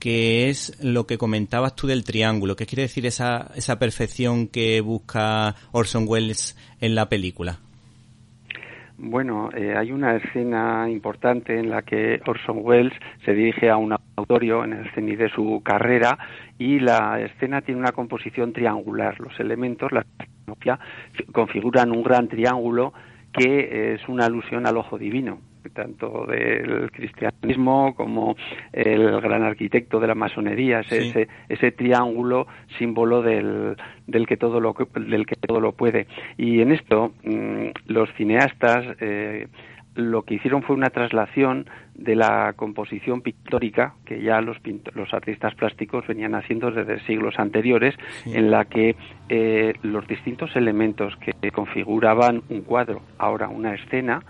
que 0.00 0.48
es 0.48 0.82
lo 0.82 1.06
que 1.06 1.18
comentabas 1.18 1.76
tú 1.76 1.86
del 1.86 2.04
triángulo. 2.04 2.56
¿Qué 2.56 2.66
quiere 2.66 2.82
decir 2.82 3.06
esa, 3.06 3.50
esa 3.54 3.78
perfección 3.78 4.48
que 4.48 4.80
busca 4.80 5.54
Orson 5.72 6.06
Welles 6.08 6.56
en 6.80 6.94
la 6.94 7.08
película? 7.08 7.58
Bueno, 9.02 9.48
eh, 9.56 9.74
hay 9.76 9.92
una 9.92 10.16
escena 10.16 10.88
importante 10.90 11.58
en 11.58 11.70
la 11.70 11.82
que 11.82 12.20
Orson 12.26 12.58
Welles 12.60 12.92
se 13.24 13.32
dirige 13.32 13.70
a 13.70 13.76
un 13.76 13.94
auditorio 13.94 14.64
en 14.64 14.74
el 14.74 14.90
cenit 14.92 15.18
de 15.18 15.30
su 15.30 15.62
carrera 15.64 16.18
y 16.58 16.80
la 16.80 17.20
escena 17.20 17.62
tiene 17.62 17.80
una 17.80 17.92
composición 17.92 18.52
triangular. 18.52 19.18
Los 19.20 19.38
elementos, 19.40 19.90
la 19.92 20.04
configuran 21.32 21.92
un 21.92 22.02
gran 22.02 22.28
triángulo 22.28 22.92
que 23.32 23.94
es 23.94 24.06
una 24.08 24.26
alusión 24.26 24.66
al 24.66 24.76
ojo 24.76 24.98
divino 24.98 25.49
tanto 25.68 26.26
del 26.26 26.90
cristianismo 26.90 27.94
como 27.94 28.36
el 28.72 29.20
gran 29.20 29.42
arquitecto 29.42 30.00
de 30.00 30.06
la 30.06 30.14
masonería, 30.14 30.80
ese, 30.80 31.28
ese 31.48 31.72
triángulo 31.72 32.46
símbolo 32.78 33.22
del, 33.22 33.76
del, 34.06 34.26
que 34.26 34.36
todo 34.36 34.60
lo, 34.60 34.74
del 34.94 35.26
que 35.26 35.36
todo 35.36 35.60
lo 35.60 35.72
puede. 35.72 36.06
Y 36.38 36.60
en 36.60 36.72
esto 36.72 37.12
mm, 37.24 37.68
los 37.86 38.10
cineastas 38.14 38.96
eh, 39.00 39.48
lo 39.94 40.22
que 40.22 40.34
hicieron 40.34 40.62
fue 40.62 40.76
una 40.76 40.90
traslación 40.90 41.66
de 41.94 42.16
la 42.16 42.54
composición 42.56 43.20
pictórica 43.20 43.94
que 44.04 44.22
ya 44.22 44.40
los, 44.40 44.56
los 44.94 45.12
artistas 45.12 45.54
plásticos 45.54 46.06
venían 46.06 46.34
haciendo 46.34 46.70
desde 46.70 47.04
siglos 47.06 47.38
anteriores, 47.38 47.94
en 48.24 48.50
la 48.50 48.64
que 48.64 48.96
eh, 49.28 49.74
los 49.82 50.06
distintos 50.06 50.54
elementos 50.56 51.16
que 51.16 51.50
configuraban 51.50 52.42
un 52.48 52.62
cuadro, 52.62 53.02
ahora 53.18 53.48
una 53.48 53.74
escena, 53.74 54.22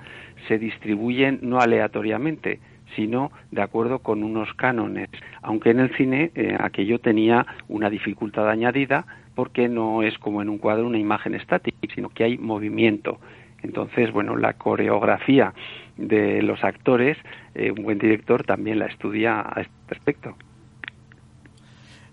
se 0.48 0.58
distribuyen 0.58 1.38
no 1.42 1.60
aleatoriamente, 1.60 2.60
sino 2.96 3.30
de 3.50 3.62
acuerdo 3.62 4.00
con 4.00 4.22
unos 4.24 4.52
cánones, 4.54 5.08
aunque 5.42 5.70
en 5.70 5.80
el 5.80 5.96
cine 5.96 6.32
eh, 6.34 6.56
aquello 6.58 6.98
tenía 6.98 7.46
una 7.68 7.88
dificultad 7.88 8.48
añadida 8.48 9.06
porque 9.34 9.68
no 9.68 10.02
es 10.02 10.18
como 10.18 10.42
en 10.42 10.48
un 10.48 10.58
cuadro 10.58 10.86
una 10.86 10.98
imagen 10.98 11.34
estática, 11.34 11.78
sino 11.94 12.08
que 12.10 12.24
hay 12.24 12.38
movimiento. 12.38 13.20
Entonces, 13.62 14.12
bueno, 14.12 14.36
la 14.36 14.54
coreografía 14.54 15.54
de 15.96 16.42
los 16.42 16.62
actores, 16.64 17.16
eh, 17.54 17.70
un 17.70 17.84
buen 17.84 17.98
director 17.98 18.44
también 18.44 18.78
la 18.78 18.86
estudia 18.86 19.40
a 19.40 19.60
este 19.60 19.74
respecto. 19.88 20.36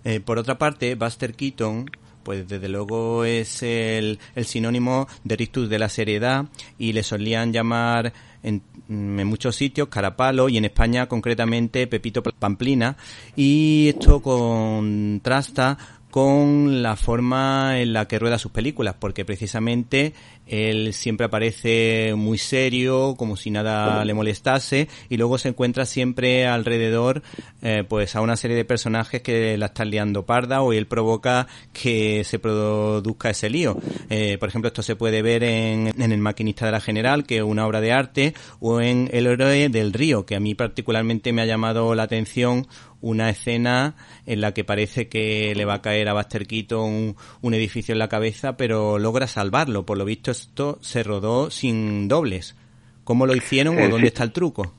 Eh, 0.03 0.19
por 0.19 0.38
otra 0.38 0.57
parte, 0.57 0.96
Buster 0.96 1.34
Keaton 1.34 1.86
pues 2.27 2.46
desde 2.46 2.67
luego 2.67 3.24
es 3.24 3.63
el, 3.63 4.19
sinónimo 4.43 5.07
de 5.24 5.38
rictus 5.38 5.69
de 5.69 5.79
la 5.79 5.88
seriedad 5.88 6.43
y 6.77 6.91
le 6.91 7.01
solían 7.01 7.53
llamar 7.53 8.12
en, 8.43 8.62
en, 8.89 9.25
muchos 9.25 9.55
sitios 9.55 9.88
Carapalo 9.88 10.50
y 10.50 10.57
en 10.57 10.65
España 10.65 11.05
concretamente 11.07 11.88
Pepito 11.88 12.22
Pamplina. 12.22 12.98
Y 13.38 13.88
esto 13.88 14.22
contrasta 14.22 15.77
con 16.12 16.84
la 16.84 16.98
forma 16.98 17.79
en 17.79 17.93
la 17.93 18.10
que 18.10 18.19
rueda 18.19 18.38
sus 18.38 18.51
películas, 18.51 18.96
porque 19.00 19.24
precisamente 19.24 20.13
él 20.48 20.94
siempre 20.94 21.25
aparece 21.25 22.13
muy 22.16 22.38
serio, 22.38 23.16
como 23.18 23.36
si 23.36 23.51
nada 23.51 24.04
le 24.06 24.13
molestase, 24.13 24.88
y 25.10 25.18
luego 25.18 25.38
se 25.38 25.50
encuentra 25.50 25.86
siempre 25.86 26.48
alrededor, 26.48 27.22
eh, 27.62 27.84
pues 27.88 28.16
a 28.16 28.22
una 28.22 28.36
serie 28.36 28.56
de 28.56 28.66
personajes 28.66 29.22
que 29.22 29.58
la 29.58 29.68
están 29.68 29.89
liando 29.89 30.25
parda 30.25 30.62
o 30.62 30.74
él 30.74 30.88
provoca 30.88 31.48
que 31.74 32.24
se 32.24 32.39
produzca 32.39 33.30
ese 33.30 33.50
lío. 33.50 33.77
Eh, 34.10 34.38
por 34.39 34.50
ejemplo, 34.50 34.68
esto 34.68 34.84
se 34.84 34.96
puede 34.96 35.22
ver 35.22 35.44
en, 35.44 35.94
en, 36.00 36.12
El 36.12 36.20
maquinista 36.20 36.66
de 36.66 36.72
la 36.72 36.82
general, 36.82 37.25
que 37.25 37.38
es 37.38 37.44
una 37.44 37.66
obra 37.66 37.82
de 37.82 37.92
arte, 37.92 38.34
o 38.60 38.82
en 38.82 39.10
El 39.12 39.27
héroe 39.27 39.70
del 39.70 39.94
río, 39.94 40.25
que 40.25 40.36
a 40.36 40.39
mí 40.39 40.56
particularmente 40.56 41.34
me 41.34 41.42
ha 41.42 41.46
llamado 41.46 41.96
la 41.96 42.04
atención 42.04 42.68
una 43.01 43.30
escena 43.30 43.96
en 44.25 44.42
la 44.42 44.54
que 44.54 44.63
parece 44.63 45.08
que 45.08 45.54
le 45.56 45.66
va 45.66 45.75
a 45.75 45.82
caer 45.82 46.10
a 46.10 46.13
Buster 46.13 46.48
Keaton 46.48 47.16
un, 47.42 47.54
edificio 47.54 47.94
en 47.94 48.00
la 48.00 48.10
cabeza, 48.10 48.58
pero 48.58 49.00
logra 49.00 49.27
salvarlo. 49.27 49.86
Por 49.86 49.98
lo 49.98 50.06
visto 50.06 50.32
esto 50.41 50.79
se 50.82 51.03
rodó 51.03 51.50
sin 51.51 52.08
dobles. 52.08 52.56
¿Cómo 53.03 53.25
lo 53.25 53.36
hicieron 53.36 53.77
o 53.77 53.82
eh, 53.82 53.89
dónde 53.89 54.08
está 54.08 54.24
el 54.24 54.32
truco? 54.32 54.74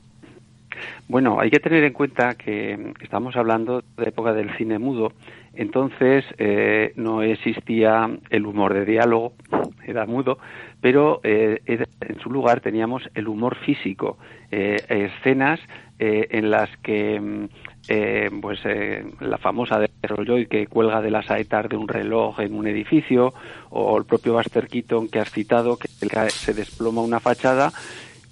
Bueno, 1.09 1.41
hay 1.41 1.50
que 1.50 1.59
tener 1.59 1.85
en 1.85 1.95
cuenta 1.95 2.35
que 2.35 2.93
estamos 3.00 3.35
hablando 3.37 3.83
de 3.97 4.09
época 4.09 4.35
del 4.35 4.55
cine 4.57 4.79
mudo, 4.79 5.12
entonces 5.55 6.25
eh, 6.37 6.93
no 6.97 7.23
existía 7.23 8.11
el 8.29 8.47
humor 8.47 8.75
de 8.75 8.85
diálogo, 8.85 9.33
era 9.87 10.05
mudo, 10.05 10.38
pero 10.81 11.21
eh, 11.25 11.61
en 11.67 12.21
su 12.21 12.31
lugar 12.31 12.61
teníamos 12.61 13.09
el 13.15 13.27
humor 13.27 13.57
físico, 13.57 14.19
escenas 14.50 15.61
en 15.99 16.50
las 16.50 16.71
que 16.79 17.21
mm, 17.21 17.49
eh, 17.91 18.29
pues 18.43 18.61
eh, 18.65 19.03
la 19.21 19.38
famosa 19.38 19.79
de 19.79 19.88
Rolloy 20.03 20.47
que 20.47 20.67
cuelga 20.67 21.00
de 21.00 21.11
las 21.11 21.25
saetas 21.25 21.71
de 21.71 21.77
un 21.77 21.88
reloj 21.88 22.38
en 22.41 22.55
un 22.55 22.67
edificio, 22.67 23.33
o 23.71 23.97
el 23.97 24.05
propio 24.05 24.35
Buster 24.35 24.69
Keaton 24.69 25.09
que 25.09 25.21
has 25.21 25.31
citado, 25.31 25.79
que 25.79 25.88
se 26.29 26.53
desploma 26.53 27.00
una 27.00 27.19
fachada 27.19 27.73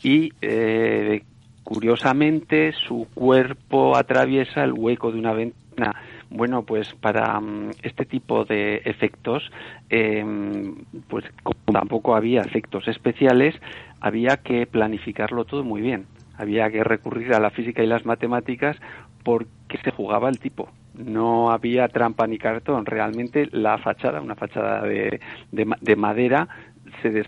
y 0.03 0.31
eh, 0.43 1.23
curiosamente 1.67 2.73
su 2.73 3.09
cuerpo 3.13 3.97
atraviesa 3.97 4.63
el 4.63 4.73
hueco 4.73 5.11
de 5.11 5.19
una 5.19 5.33
ventana. 5.33 6.01
Bueno, 6.31 6.63
pues 6.63 6.95
para 6.95 7.39
um, 7.39 7.71
este 7.83 8.05
tipo 8.05 8.45
de 8.45 8.83
efectos, 8.85 9.51
em, 9.89 10.77
pues 11.09 11.25
como 11.43 11.59
tampoco 11.73 12.15
había 12.15 12.43
efectos 12.43 12.87
especiales, 12.87 13.57
había 14.01 14.37
que 14.37 14.67
planificarlo 14.67 15.45
todo 15.45 15.65
muy 15.65 15.83
bien 15.83 16.07
había 16.39 16.71
que 16.71 16.85
recurrir 16.85 17.35
a 17.35 17.41
la 17.41 17.51
física 17.51 17.83
y 17.83 17.87
las 17.87 18.05
matemáticas 18.05 18.77
porque 19.25 19.79
se 19.83 19.91
jugaba 19.91 20.29
el 20.29 20.39
tipo. 20.39 20.69
No 20.95 21.51
había 21.51 21.89
trampa 21.89 22.27
ni 22.27 22.39
cartón. 22.39 22.87
Realmente 22.87 23.49
la 23.53 23.79
fachada, 23.79 24.21
una 24.21 24.35
fachada 24.35 24.83
de, 24.83 25.21
de, 25.51 25.97
madera, 25.97 26.49
se 27.03 27.25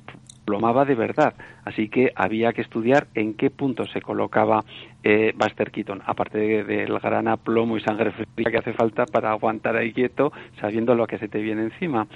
desplomaba 0.49 0.85
de 0.85 0.95
verdad. 0.95 1.35
Así 1.64 1.88
que 1.88 2.12
había 2.14 2.52
que 2.52 2.62
estudiar 2.62 3.09
en 3.14 3.35
qué 3.35 3.50
punto 3.50 3.87
se 3.87 4.00
colocaba 4.00 4.64
eh, 5.05 5.33
Buster 5.37 5.71
Keaton, 5.71 6.02
aparte 6.07 6.64
del 6.64 6.99
gran 6.99 7.28
aplomo 7.28 7.76
y 7.76 7.81
sangre 7.81 8.12
fría 8.12 8.50
que 8.50 8.59
hace 8.59 8.73
falta 8.73 9.05
para 9.05 9.31
aguantar 9.31 9.76
ahí 9.76 9.93
quieto, 9.93 10.33
sabiendo 10.61 10.95
lo 10.95 11.07
que 11.07 11.19
se 11.19 11.28
te 11.28 11.40
viene 11.40 11.62
encima. 11.62 12.07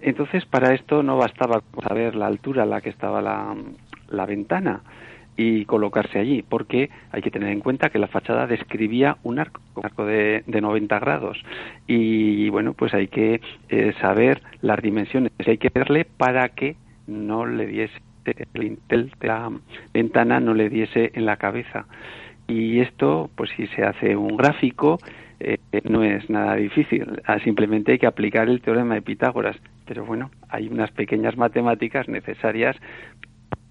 Entonces, 0.00 0.46
para 0.46 0.74
esto 0.74 1.02
no 1.02 1.16
bastaba 1.16 1.62
saber 1.86 2.14
la 2.14 2.26
altura 2.26 2.62
a 2.62 2.66
la 2.66 2.80
que 2.80 2.90
estaba 2.90 3.20
la, 3.20 3.54
la 4.08 4.26
ventana 4.26 4.82
y 5.36 5.64
colocarse 5.64 6.18
allí, 6.18 6.42
porque 6.42 6.90
hay 7.10 7.22
que 7.22 7.30
tener 7.30 7.48
en 7.48 7.60
cuenta 7.60 7.88
que 7.88 7.98
la 7.98 8.06
fachada 8.06 8.46
describía 8.46 9.16
un 9.22 9.38
arco, 9.38 9.60
un 9.74 9.86
arco 9.86 10.04
de, 10.04 10.44
de 10.46 10.60
90 10.60 10.98
grados 10.98 11.42
y 11.86 12.50
bueno, 12.50 12.74
pues 12.74 12.92
hay 12.92 13.08
que 13.08 13.40
eh, 13.70 13.94
saber 14.00 14.42
las 14.60 14.82
dimensiones, 14.82 15.32
hay 15.46 15.56
que 15.56 15.70
verle 15.70 16.04
para 16.04 16.50
que 16.50 16.76
no 17.12 17.46
le 17.46 17.66
diese 17.66 18.00
el 18.24 19.10
de 19.18 19.26
la 19.26 19.50
ventana 19.92 20.40
no 20.40 20.54
le 20.54 20.68
diese 20.68 21.10
en 21.14 21.26
la 21.26 21.36
cabeza. 21.36 21.86
Y 22.46 22.80
esto, 22.80 23.30
pues 23.34 23.50
si 23.56 23.66
se 23.68 23.84
hace 23.84 24.16
un 24.16 24.36
gráfico, 24.36 24.98
eh, 25.40 25.58
no 25.84 26.02
es 26.04 26.28
nada 26.28 26.56
difícil, 26.56 27.20
ah, 27.24 27.38
simplemente 27.40 27.92
hay 27.92 27.98
que 27.98 28.06
aplicar 28.06 28.48
el 28.48 28.60
teorema 28.60 28.94
de 28.94 29.02
Pitágoras. 29.02 29.56
Pero 29.86 30.04
bueno, 30.04 30.30
hay 30.48 30.68
unas 30.68 30.90
pequeñas 30.92 31.36
matemáticas 31.36 32.08
necesarias 32.08 32.76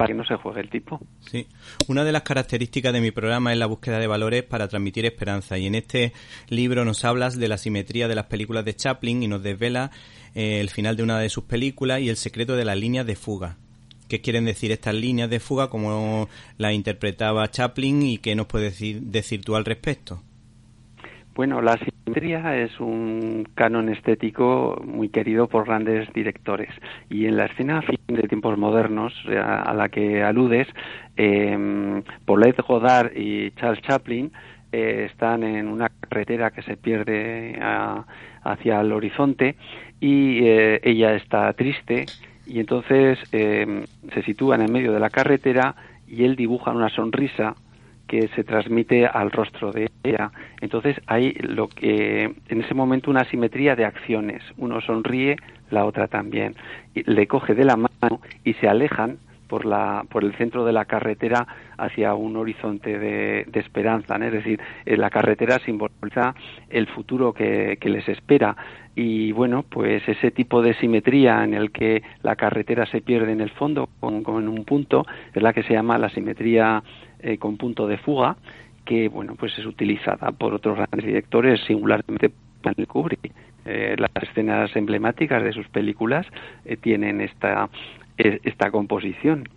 para 0.02 0.14
que 0.14 0.18
no 0.18 0.26
se 0.26 0.36
juegue 0.36 0.62
el 0.62 0.70
tipo. 0.72 1.00
Sí, 1.20 1.46
una 1.88 2.04
de 2.04 2.12
las 2.12 2.24
características 2.24 2.92
de 2.92 3.02
mi 3.02 3.12
programa 3.12 3.52
es 3.52 3.60
la 3.60 3.68
búsqueda 3.68 4.00
de 4.00 4.08
valores 4.08 4.42
para 4.42 4.68
transmitir 4.68 5.06
esperanza 5.06 5.60
y 5.60 5.68
en 5.68 5.76
este 5.76 6.12
libro 6.50 6.84
nos 6.86 7.06
hablas 7.06 7.38
de 7.38 7.48
la 7.48 7.60
simetría 7.60 8.08
de 8.08 8.16
las 8.16 8.26
películas 8.26 8.66
de 8.66 8.76
Chaplin 8.76 9.22
y 9.22 9.28
nos 9.28 9.44
desvela 9.44 9.92
eh, 10.34 10.60
el 10.60 10.72
final 10.72 10.98
de 10.98 11.04
una 11.04 11.20
de 11.20 11.30
sus 11.30 11.44
películas 11.44 12.02
y 12.02 12.10
el 12.10 12.18
secreto 12.18 12.56
de 12.56 12.66
las 12.66 12.80
líneas 12.80 13.06
de 13.06 13.16
fuga. 13.16 13.58
¿Qué 14.08 14.22
quieren 14.22 14.46
decir 14.46 14.72
estas 14.72 14.96
líneas 14.96 15.30
de 15.30 15.40
fuga, 15.40 15.70
como 15.70 16.28
la 16.58 16.74
interpretaba 16.74 17.52
Chaplin 17.52 18.02
y 18.02 18.18
qué 18.18 18.34
nos 18.34 18.48
puedes 18.48 18.72
decir, 18.72 19.02
decir 19.02 19.46
tú 19.46 19.56
al 19.56 19.66
respecto? 19.66 20.24
Bueno, 21.34 21.62
la 21.62 21.78
simetría 21.78 22.58
es 22.58 22.80
un 22.80 23.48
canon 23.56 23.90
estético 23.90 24.82
muy 24.86 25.10
querido 25.10 25.48
por 25.48 25.66
grandes 25.66 26.12
directores. 26.14 26.70
Y 27.10 27.26
en 27.26 27.38
la 27.38 27.46
escena 27.46 27.82
de 28.08 28.24
tiempos 28.24 28.58
modernos 28.58 29.14
a, 29.28 29.74
la 29.74 29.90
que 29.90 30.24
aludes, 30.24 30.68
eh, 31.16 32.04
Paulette 32.26 32.62
Godard 32.62 33.16
y 33.16 33.52
Charles 33.52 33.82
Chaplin 33.82 34.32
eh, 34.74 35.08
están 35.12 35.44
en 35.44 35.68
una 35.68 35.90
carretera 35.90 36.52
que 36.52 36.62
se 36.64 36.78
pierde 36.78 37.60
hacia 38.44 38.80
el 38.80 38.94
horizonte 38.94 39.56
y 40.00 40.46
eh, 40.46 40.80
ella 40.84 41.14
está 41.14 41.52
triste 41.54 42.06
y 42.48 42.60
entonces 42.60 43.20
eh, 43.34 43.86
se 44.14 44.24
sitúan 44.24 44.62
en 44.62 44.72
medio 44.72 44.94
de 44.94 45.00
la 45.00 45.10
carretera 45.10 45.76
y 46.08 46.24
él 46.24 46.38
dibuja 46.38 46.72
una 46.72 46.90
sonrisa 46.90 47.56
que 48.12 48.28
se 48.36 48.44
transmite 48.44 49.08
al 49.08 49.32
rostro 49.32 49.72
de 49.72 49.90
ella. 50.04 50.34
Entonces 50.60 50.98
hay 51.08 51.32
lo 51.36 51.70
que 51.70 52.24
en 52.50 52.62
ese 52.62 52.74
momento 52.74 53.10
una 53.10 53.24
simetría 53.24 53.78
de 53.78 53.86
acciones. 53.86 54.44
Uno 54.58 54.82
sonríe, 54.82 55.38
la 55.70 55.86
otra 55.86 56.10
también. 56.10 56.56
Le 56.94 57.26
coge 57.28 57.56
de 57.56 57.64
la 57.64 57.78
mano 57.78 58.20
y 58.44 58.54
se 58.56 58.68
alejan 58.68 59.18
por, 59.52 59.66
la, 59.66 60.06
por 60.10 60.24
el 60.24 60.34
centro 60.36 60.64
de 60.64 60.72
la 60.72 60.86
carretera 60.86 61.46
hacia 61.78 62.16
un 62.16 62.38
horizonte 62.38 62.98
de, 62.98 63.46
esperanza. 63.54 64.16
Es 64.16 64.32
decir, 64.32 64.62
eh, 64.86 64.96
la 64.96 65.10
carretera 65.10 65.60
simboliza 65.60 66.34
el 66.70 66.88
futuro 66.88 67.34
que, 67.34 67.78
les 67.84 68.08
espera. 68.08 68.56
Y 68.96 69.34
bueno, 69.34 69.64
pues 69.64 70.08
ese 70.08 70.32
tipo 70.32 70.62
de 70.62 70.74
simetría 70.76 71.44
en 71.44 71.54
el 71.54 71.72
que 71.72 72.02
la 72.24 72.38
carretera 72.38 72.86
se 72.86 73.02
pierde 73.02 73.34
en 73.34 73.42
el 73.42 73.50
fondo, 73.50 73.90
como 74.00 74.40
en 74.40 74.48
un 74.48 74.64
punto, 74.64 75.06
es 75.34 75.44
la 75.44 75.52
que 75.52 75.64
se 75.64 75.74
llama 75.74 75.98
la 75.98 76.10
simetría 76.12 76.82
eh, 77.20 77.38
con 77.38 77.58
punto 77.58 77.88
de 77.88 77.98
fuga, 77.98 78.38
que 78.86 79.10
bueno, 79.10 79.36
pues 79.36 79.52
es 79.60 79.66
utilizada 79.66 80.32
por 80.32 80.54
otros 80.54 80.78
grandes 80.78 81.06
directores, 81.06 81.60
singularmente 81.68 82.32
Stanley 82.60 82.86
Kubrick. 82.86 83.34
Eh, 83.64 83.96
las 84.00 84.10
escenas 84.24 84.76
emblemáticas 84.76 85.44
de 85.44 85.54
sus 85.54 85.68
películas 85.68 86.26
eh, 86.66 86.78
tienen 86.78 87.22
esta, 87.22 87.70
esta 88.22 88.72
composición. 88.72 89.48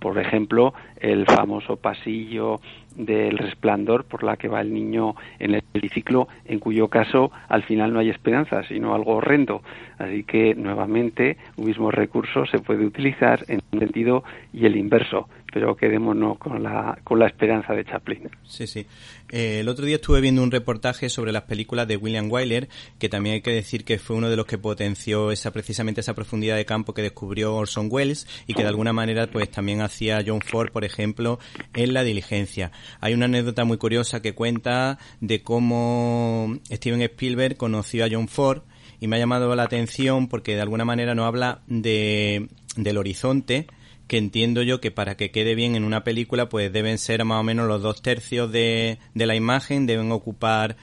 Por 0.00 0.18
ejemplo, 0.18 0.74
el 1.00 1.24
famoso 1.24 1.76
pasillo 1.76 2.60
del 2.94 3.38
resplandor 3.38 4.04
por 4.04 4.22
la 4.22 4.36
que 4.36 4.48
va 4.48 4.60
el 4.60 4.72
niño 4.72 5.14
en 5.38 5.54
el 5.54 5.90
ciclo, 5.90 6.28
en 6.44 6.58
cuyo 6.58 6.88
caso 6.88 7.32
al 7.48 7.62
final 7.62 7.92
no 7.92 8.00
hay 8.00 8.10
esperanza, 8.10 8.62
sino 8.64 8.94
algo 8.94 9.16
horrendo. 9.16 9.62
Así 9.98 10.24
que 10.24 10.54
nuevamente 10.54 11.38
un 11.56 11.66
mismo 11.66 11.90
recurso 11.90 12.44
se 12.44 12.58
puede 12.58 12.84
utilizar 12.84 13.44
en 13.48 13.62
un 13.72 13.78
sentido 13.78 14.24
y 14.52 14.66
el 14.66 14.76
inverso 14.76 15.28
pero 15.52 15.76
quedémonos 15.76 16.38
con 16.38 16.62
la, 16.62 16.98
con 17.04 17.18
la 17.18 17.26
esperanza 17.26 17.74
de 17.74 17.84
Chaplin. 17.84 18.30
Sí, 18.44 18.66
sí. 18.66 18.86
Eh, 19.30 19.60
el 19.60 19.68
otro 19.68 19.84
día 19.84 19.96
estuve 19.96 20.20
viendo 20.20 20.42
un 20.42 20.50
reportaje 20.50 21.08
sobre 21.08 21.30
las 21.30 21.42
películas 21.42 21.86
de 21.86 21.96
William 21.96 22.30
Wyler, 22.30 22.68
que 22.98 23.08
también 23.08 23.34
hay 23.34 23.42
que 23.42 23.52
decir 23.52 23.84
que 23.84 23.98
fue 23.98 24.16
uno 24.16 24.30
de 24.30 24.36
los 24.36 24.46
que 24.46 24.58
potenció 24.58 25.30
esa 25.30 25.50
precisamente 25.52 26.00
esa 26.00 26.14
profundidad 26.14 26.56
de 26.56 26.64
campo 26.64 26.94
que 26.94 27.02
descubrió 27.02 27.54
Orson 27.54 27.88
Welles 27.90 28.26
y 28.46 28.54
que 28.54 28.62
de 28.62 28.68
alguna 28.68 28.92
manera 28.92 29.26
pues 29.26 29.50
también 29.50 29.82
hacía 29.82 30.22
John 30.26 30.40
Ford, 30.40 30.70
por 30.72 30.84
ejemplo, 30.84 31.38
en 31.74 31.92
La 31.92 32.02
diligencia. 32.02 32.72
Hay 33.00 33.14
una 33.14 33.26
anécdota 33.26 33.64
muy 33.64 33.76
curiosa 33.76 34.22
que 34.22 34.34
cuenta 34.34 34.98
de 35.20 35.42
cómo 35.42 36.56
Steven 36.70 37.02
Spielberg 37.02 37.56
conoció 37.56 38.04
a 38.04 38.08
John 38.10 38.28
Ford 38.28 38.62
y 39.00 39.08
me 39.08 39.16
ha 39.16 39.18
llamado 39.18 39.54
la 39.56 39.64
atención 39.64 40.28
porque 40.28 40.54
de 40.54 40.62
alguna 40.62 40.84
manera 40.84 41.14
no 41.14 41.24
habla 41.24 41.62
de, 41.66 42.48
del 42.76 42.98
horizonte, 42.98 43.66
que 44.12 44.18
entiendo 44.18 44.60
yo 44.62 44.78
que 44.78 44.90
para 44.90 45.16
que 45.16 45.30
quede 45.30 45.54
bien 45.54 45.74
en 45.74 45.84
una 45.84 46.04
película 46.04 46.50
pues 46.50 46.70
deben 46.70 46.98
ser 46.98 47.24
más 47.24 47.40
o 47.40 47.42
menos 47.42 47.66
los 47.66 47.80
dos 47.80 48.02
tercios 48.02 48.52
de, 48.52 48.98
de 49.14 49.24
la 49.24 49.34
imagen, 49.34 49.86
deben 49.86 50.12
ocupar 50.12 50.76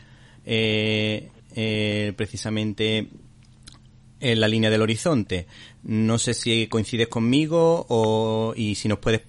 eh, 0.48 1.30
eh, 1.56 2.14
precisamente 2.18 3.06
en 4.20 4.40
la 4.40 4.48
línea 4.48 4.72
del 4.72 4.82
horizonte. 4.82 5.46
No 5.84 6.18
sé 6.18 6.34
si 6.34 6.66
coincides 6.66 7.08
conmigo 7.08 7.86
o, 7.88 8.56
y 8.56 8.74
si 8.74 8.88
nos 8.88 8.98
puedes 8.98 9.22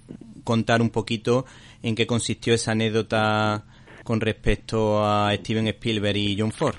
contar 0.43 0.81
un 0.81 0.89
poquito 0.89 1.45
en 1.83 1.93
qué 1.93 2.07
consistió 2.07 2.55
esa 2.55 2.71
anécdota 2.71 3.65
con 4.03 4.19
respecto 4.19 5.05
a 5.05 5.31
Steven 5.35 5.67
Spielberg 5.67 6.17
y 6.17 6.39
John 6.39 6.51
Ford. 6.51 6.73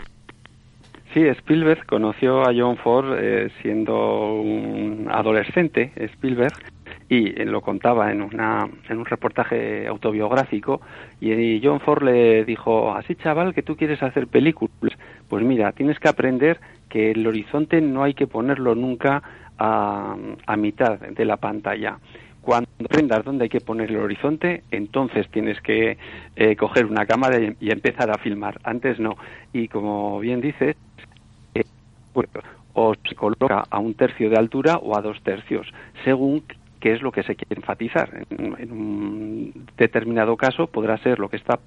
Sí, 1.15 1.21
Spielberg 1.21 1.87
conoció 1.87 2.41
a 2.41 2.53
John 2.53 2.79
Ford 2.79 3.17
eh, 3.17 3.49
siendo 3.63 4.41
un 4.41 5.07
adolescente, 5.09 5.93
Spielberg, 5.95 6.55
y 7.09 7.31
lo 7.45 7.61
contaba 7.61 8.11
en, 8.11 8.23
una, 8.23 8.69
en 8.89 8.99
un 8.99 9.05
reportaje 9.05 9.87
autobiográfico 9.87 10.81
y 11.21 11.61
John 11.63 11.81
Ford 11.81 12.03
le 12.05 12.45
dijo, 12.45 12.95
así 12.95 13.15
chaval 13.17 13.55
que 13.55 13.63
tú 13.63 13.77
quieres 13.77 14.03
hacer 14.03 14.27
películas, 14.27 14.97
pues 15.29 15.45
mira, 15.45 15.73
tienes 15.73 15.99
que 15.99 16.09
aprender 16.09 16.59
que 16.89 17.11
el 17.13 17.27
horizonte 17.27 17.81
no 17.81 18.03
hay 18.03 18.15
que 18.15 18.27
ponerlo 18.27 18.75
nunca 18.75 19.23
a, 19.59 20.17
a 20.47 20.57
mitad 20.57 20.99
de 20.99 21.25
la 21.25 21.37
pantalla. 21.37 21.99
Cuando 22.43 22.69
aprendas 22.85 23.25
dónde 23.25 23.45
hay 23.45 23.49
que 23.49 23.61
poner 23.61 23.91
el 23.91 23.99
horizonte, 23.99 24.65
entonces 24.73 25.29
tienes 25.31 25.61
que 25.61 25.97
eh, 26.35 26.57
coger 26.57 26.87
una 26.87 27.07
cámara 27.07 27.39
y, 27.39 27.71
empezar 27.71 28.11
a 28.11 28.19
filmar. 28.19 28.61
Antes 28.65 28.99
no. 28.99 29.17
Y 29.53 29.69
como 29.69 30.19
bien 30.19 30.41
dices, 30.41 30.77
eh, 31.55 31.63
o 32.75 32.95
se 33.09 33.15
coloca 33.15 33.65
a 33.71 33.79
un 33.79 33.95
tercio 33.95 34.29
de 34.29 34.37
altura 34.37 34.79
o 34.79 34.97
a 34.97 35.03
dos 35.03 35.23
tercios, 35.23 35.73
según 36.05 36.43
qué 36.83 36.93
es 36.93 37.01
lo 37.01 37.13
que 37.13 37.23
se 37.23 37.37
quiere 37.37 37.61
enfatizar. 37.61 38.27
En, 38.29 38.73
un 38.73 39.67
determinado 39.77 40.37
caso 40.37 40.67
podrá 40.67 40.99
ser 40.99 41.21
lo 41.21 41.29
que 41.29 41.37
está 41.37 41.61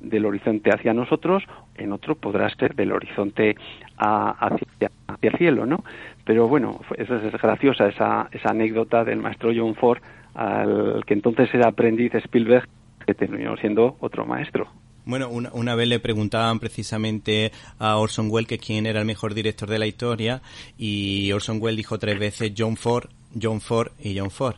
del 0.00 0.24
horizonte 0.24 0.70
hacia 0.70 0.94
nosotros, 0.94 1.44
en 1.76 1.92
otro 1.92 2.14
podrá 2.14 2.48
ser 2.56 2.74
del 2.74 2.90
horizonte 2.92 3.54
hacia, 3.98 4.90
hacia, 5.08 5.30
el 5.30 5.36
cielo, 5.36 5.66
¿no? 5.66 5.84
Pero 6.24 6.48
bueno, 6.48 6.80
es, 6.96 7.08
es 7.10 7.32
graciosa 7.32 7.86
esa, 7.86 8.28
esa 8.32 8.48
anécdota 8.48 9.04
del 9.04 9.18
maestro 9.18 9.52
John 9.54 9.74
Ford, 9.74 10.00
al 10.34 11.04
que 11.06 11.12
entonces 11.12 11.52
era 11.52 11.68
aprendiz 11.68 12.14
Spielberg, 12.14 12.66
que 13.06 13.12
terminó 13.12 13.54
siendo 13.58 13.96
otro 14.00 14.24
maestro. 14.24 14.68
Bueno, 15.04 15.28
una, 15.28 15.50
una, 15.52 15.74
vez 15.74 15.88
le 15.88 16.00
preguntaban 16.00 16.60
precisamente 16.60 17.52
a 17.78 17.98
Orson 17.98 18.28
Welles 18.30 18.48
que 18.48 18.58
quién 18.58 18.86
era 18.86 19.00
el 19.00 19.06
mejor 19.06 19.34
director 19.34 19.68
de 19.68 19.78
la 19.78 19.86
historia 19.86 20.40
y 20.78 21.30
Orson 21.32 21.58
Welles 21.60 21.76
dijo 21.76 21.98
tres 21.98 22.18
veces 22.18 22.52
John 22.56 22.76
Ford 22.76 23.10
John 23.40 23.60
Ford 23.60 23.92
y 24.00 24.18
John 24.18 24.30
Ford. 24.30 24.56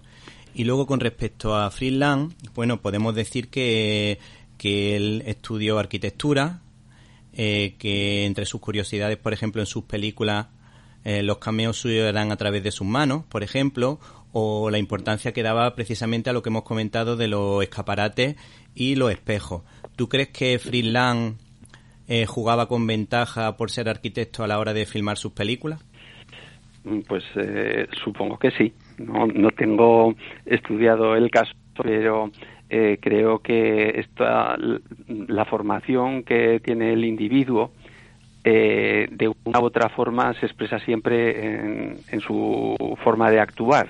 Y 0.55 0.65
luego 0.65 0.87
con 0.87 1.01
respecto 1.01 1.57
a 1.57 1.71
Friedland, 1.71 2.33
bueno, 2.55 2.81
podemos 2.81 3.15
decir 3.15 3.49
que, 3.49 4.19
que 4.57 4.97
él 4.97 5.23
estudió 5.27 5.79
arquitectura, 5.79 6.61
eh, 7.33 7.75
que 7.79 8.25
entre 8.25 8.47
sus 8.47 8.61
curiosidades, 8.61 9.17
por 9.17 9.33
ejemplo, 9.33 9.61
en 9.61 9.67
sus 9.67 9.85
películas, 9.85 10.47
eh, 11.05 11.23
los 11.23 11.39
cameos 11.39 11.79
suyos 11.79 12.09
eran 12.09 12.31
a 12.31 12.37
través 12.37 12.63
de 12.63 12.71
sus 12.71 12.87
manos, 12.87 13.25
por 13.29 13.43
ejemplo, 13.43 13.99
o 14.33 14.71
la 14.71 14.79
importancia 14.79 15.33
que 15.33 15.43
daba 15.43 15.75
precisamente 15.75 16.31
a 16.31 16.33
lo 16.33 16.43
que 16.43 16.49
hemos 16.49 16.63
comentado 16.63 17.17
de 17.17 17.29
los 17.29 17.63
escaparates 17.63 18.37
y 18.75 18.95
los 18.95 19.11
espejos. 19.11 19.63
¿Tú 19.97 20.09
crees 20.09 20.29
que 20.29 20.59
Friedland 20.59 21.37
eh, 22.09 22.27
jugaba 22.27 22.69
con 22.69 22.87
ventaja 22.87 23.57
por 23.57 23.71
ser 23.71 23.89
arquitecto 23.89 24.43
a 24.43 24.47
la 24.47 24.59
hora 24.59 24.73
de 24.73 24.87
filmar 24.87 25.19
sus 25.19 25.33
películas? 25.33 25.81
Pues 27.09 27.25
eh, 27.37 27.87
supongo 28.05 28.39
que 28.39 28.51
sí. 28.51 28.73
No, 28.99 29.27
no 29.27 29.51
tengo 29.51 30.15
estudiado 30.45 31.17
el 31.17 31.31
caso, 31.31 31.53
pero 31.83 32.31
eh, 32.69 32.99
creo 33.01 33.39
que 33.39 34.01
esta, 34.01 34.57
la 35.09 35.45
formación 35.47 36.23
que 36.23 36.61
tiene 36.61 36.93
el 36.93 37.05
individuo 37.05 37.73
eh, 38.45 39.09
de 39.11 39.29
una 39.45 39.61
u 39.61 39.65
otra 39.65 39.89
forma 39.89 40.35
se 40.35 40.45
expresa 40.47 40.79
siempre 40.79 41.95
en, 42.11 42.21
su 42.21 42.77
forma 43.03 43.31
de 43.31 43.41
actuar. 43.41 43.89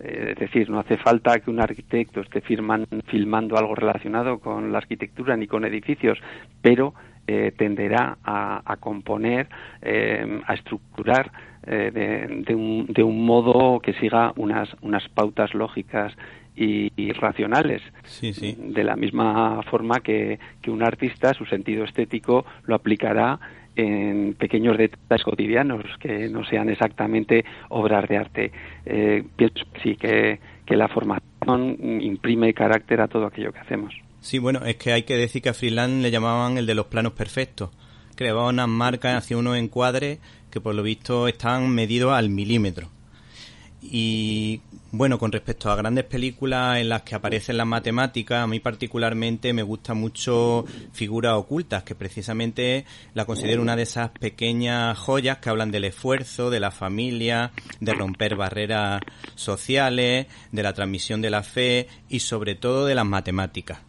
es 0.00 0.36
decir, 0.36 0.68
no 0.68 0.80
hace 0.80 0.96
falta 0.96 1.38
que 1.38 1.50
un 1.50 1.60
arquitecto 1.60 2.20
esté 2.20 2.40
firman, 2.40 2.86
filmando 3.06 3.56
algo 3.56 3.76
relacionado 3.76 4.40
con 4.40 4.72
la 4.72 4.78
arquitectura 4.78 5.36
ni 5.36 5.46
con 5.46 5.64
edificios, 5.64 6.18
pero 6.60 6.94
tenderá 7.56 8.18
a, 8.22 8.62
a 8.64 8.76
componer, 8.76 9.48
a 9.82 10.54
estructurar 10.54 11.30
eh, 11.66 12.42
de, 12.46 12.54
un, 12.54 12.86
de, 12.88 13.02
un, 13.02 13.24
modo 13.24 13.80
que 13.80 13.94
siga 13.94 14.34
unas, 14.36 14.68
unas 14.82 15.08
pautas 15.08 15.54
lógicas 15.54 16.12
y, 16.54 16.90
racionales. 17.12 17.80
De 18.20 18.84
la 18.84 18.96
misma 18.96 19.62
forma 19.62 20.00
que, 20.00 20.38
que, 20.60 20.70
un 20.70 20.82
artista, 20.82 21.32
su 21.32 21.46
sentido 21.46 21.84
estético, 21.84 22.44
lo 22.64 22.74
aplicará 22.74 23.40
en 23.76 24.34
pequeños 24.34 24.76
detalles 24.76 25.24
cotidianos 25.24 25.84
que 25.98 26.28
no 26.28 26.44
sean 26.44 26.68
exactamente 26.68 27.44
obras 27.70 28.08
de 28.08 28.16
arte. 28.18 28.52
Eh, 28.84 29.24
pienso 29.34 29.64
sí 29.82 29.96
que, 29.96 30.38
que 30.66 30.76
la 30.76 30.88
formación 30.88 31.78
imprime 32.00 32.52
carácter 32.52 33.00
a 33.00 33.08
todo 33.08 33.26
aquello 33.26 33.52
que 33.52 33.60
hacemos. 33.60 33.94
Sí, 34.24 34.38
bueno, 34.38 34.64
es 34.64 34.76
que 34.76 34.90
hay 34.90 35.02
que 35.02 35.18
decir 35.18 35.42
que 35.42 35.50
a 35.50 35.54
Freeland 35.54 36.00
le 36.00 36.10
llamaban 36.10 36.56
el 36.56 36.64
de 36.64 36.74
los 36.74 36.86
planos 36.86 37.12
perfectos. 37.12 37.68
Creaba 38.14 38.48
unas 38.48 38.68
marcas, 38.68 39.18
hacía 39.18 39.36
unos 39.36 39.58
encuadres 39.58 40.18
que 40.50 40.62
por 40.62 40.74
lo 40.74 40.82
visto 40.82 41.28
están 41.28 41.68
medidos 41.68 42.14
al 42.14 42.30
milímetro. 42.30 42.88
Y 43.82 44.62
bueno, 44.92 45.18
con 45.18 45.30
respecto 45.30 45.70
a 45.70 45.76
grandes 45.76 46.06
películas 46.06 46.78
en 46.78 46.88
las 46.88 47.02
que 47.02 47.14
aparecen 47.14 47.58
las 47.58 47.66
matemáticas, 47.66 48.42
a 48.42 48.46
mí 48.46 48.60
particularmente 48.60 49.52
me 49.52 49.62
gusta 49.62 49.92
mucho 49.92 50.64
Figuras 50.94 51.34
Ocultas, 51.34 51.82
que 51.82 51.94
precisamente 51.94 52.86
la 53.12 53.26
considero 53.26 53.60
una 53.60 53.76
de 53.76 53.82
esas 53.82 54.08
pequeñas 54.08 54.96
joyas 54.96 55.36
que 55.36 55.50
hablan 55.50 55.70
del 55.70 55.84
esfuerzo, 55.84 56.48
de 56.48 56.60
la 56.60 56.70
familia, 56.70 57.52
de 57.78 57.92
romper 57.92 58.36
barreras 58.36 59.02
sociales, 59.34 60.28
de 60.50 60.62
la 60.62 60.72
transmisión 60.72 61.20
de 61.20 61.28
la 61.28 61.42
fe 61.42 61.88
y 62.08 62.20
sobre 62.20 62.54
todo 62.54 62.86
de 62.86 62.94
las 62.94 63.04
matemáticas, 63.04 63.80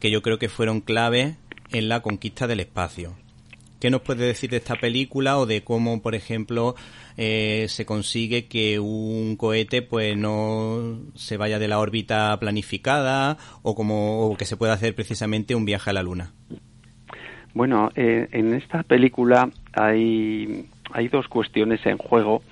que 0.00 0.10
yo 0.10 0.22
creo 0.22 0.38
que 0.38 0.48
fueron 0.48 0.80
claves 0.80 1.36
en 1.72 1.88
la 1.88 2.00
conquista 2.00 2.46
del 2.46 2.60
espacio. 2.60 3.14
¿Qué 3.80 3.88
nos 3.88 4.02
puede 4.02 4.26
decir 4.26 4.50
de 4.50 4.58
esta 4.58 4.76
película 4.76 5.38
o 5.38 5.46
de 5.46 5.62
cómo, 5.62 6.02
por 6.02 6.14
ejemplo, 6.14 6.74
eh, 7.16 7.64
se 7.68 7.86
consigue 7.86 8.46
que 8.46 8.78
un 8.78 9.36
cohete 9.36 9.80
pues 9.80 10.18
no 10.18 10.98
se 11.14 11.38
vaya 11.38 11.58
de 11.58 11.66
la 11.66 11.78
órbita 11.78 12.38
planificada 12.38 13.38
o 13.62 13.74
como 13.74 14.36
que 14.38 14.44
se 14.44 14.58
pueda 14.58 14.74
hacer 14.74 14.94
precisamente 14.94 15.54
un 15.54 15.64
viaje 15.64 15.88
a 15.88 15.92
la 15.94 16.02
Luna? 16.02 16.34
Bueno, 17.54 17.90
eh, 17.96 18.28
en 18.32 18.52
esta 18.52 18.82
película 18.82 19.50
hay, 19.72 20.66
hay 20.92 21.08
dos 21.08 21.26
cuestiones 21.28 21.84
en 21.86 21.96
juego 21.96 22.42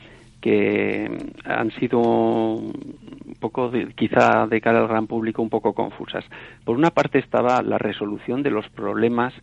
que 0.41 1.11
han 1.45 1.71
sido 1.73 2.57
poco, 3.39 3.71
quizá 3.95 4.47
de 4.47 4.61
cara 4.61 4.81
al 4.81 4.89
gran 4.89 5.07
público, 5.07 5.43
un 5.43 5.51
poco 5.51 5.73
confusas. 5.73 6.25
Por 6.65 6.77
una 6.77 6.91
parte 6.91 7.19
estaba 7.19 7.63
la 7.63 7.79
resolución 7.79 8.43
de 8.43 8.51
los 8.51 8.69
problemas 8.69 9.35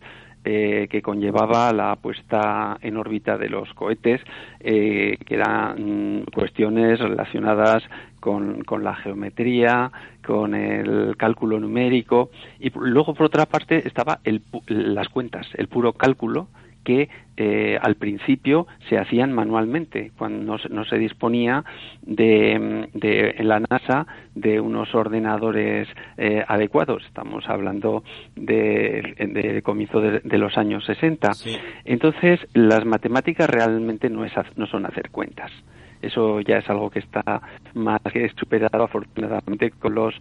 eh, 0.48 0.86
que 0.88 1.02
conllevaba 1.02 1.72
la 1.72 1.96
puesta 1.96 2.78
en 2.80 2.96
órbita 2.96 3.36
de 3.36 3.48
los 3.48 3.74
cohetes, 3.74 4.20
eh, 4.60 5.18
que 5.26 5.34
eran 5.34 6.24
cuestiones 6.32 7.00
relacionadas 7.00 7.82
con, 8.20 8.62
la 8.80 8.94
geometría, 8.94 9.90
con 10.24 10.54
el 10.54 11.16
cálculo 11.16 11.58
numérico, 11.58 12.30
y 12.60 12.70
luego, 12.70 13.14
por 13.14 13.26
otra 13.26 13.46
parte, 13.46 13.88
estaba 13.88 14.20
las 14.68 15.08
cuentas, 15.08 15.48
el 15.54 15.66
puro 15.66 15.94
cálculo 15.94 16.46
que 16.86 17.08
eh, 17.36 17.76
al 17.82 17.96
principio 17.96 18.68
se 18.88 18.96
hacían 18.96 19.32
manualmente, 19.32 20.12
cuando 20.16 20.56
no 20.70 20.84
se, 20.84 20.98
disponía 20.98 21.64
de, 22.00 22.88
de, 22.94 23.34
en 23.36 23.48
la 23.48 23.60
NASA 23.60 24.06
de 24.36 24.60
unos 24.60 24.94
ordenadores 24.94 25.88
eh, 26.16 26.44
adecuados. 26.46 27.04
Estamos 27.04 27.46
hablando 27.48 28.04
del 28.36 29.16
de, 29.16 29.62
comienzo 29.62 30.00
de, 30.00 30.38
los 30.38 30.56
años 30.56 30.84
60. 30.84 31.32
Entonces, 31.84 32.40
las 32.54 32.84
matemáticas 32.84 33.50
realmente 33.50 34.08
no, 34.08 34.24
es, 34.24 34.32
no 34.54 34.66
son 34.66 34.86
hacer 34.86 35.10
cuentas. 35.10 35.50
Eso 36.02 36.40
ya 36.40 36.58
es 36.58 36.70
algo 36.70 36.90
que 36.90 37.00
está 37.00 37.42
más 37.74 38.00
que 38.12 38.28
superado 38.38 38.84
afortunadamente 38.84 39.72
con 39.72 39.94
los 39.94 40.14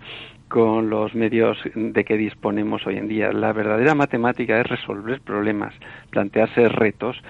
con 0.47 0.89
los 0.89 1.15
medios 1.15 1.57
de 1.75 2.03
que 2.03 2.17
disponemos 2.17 2.85
hoy 2.85 2.97
en 2.97 3.07
día. 3.07 3.31
La 3.31 3.53
verdadera 3.53 3.95
matemática 3.95 4.59
es 4.59 4.67
resolver 4.67 5.21
problemas, 5.21 5.73
plantearse 6.09 6.69
retos 6.69 7.21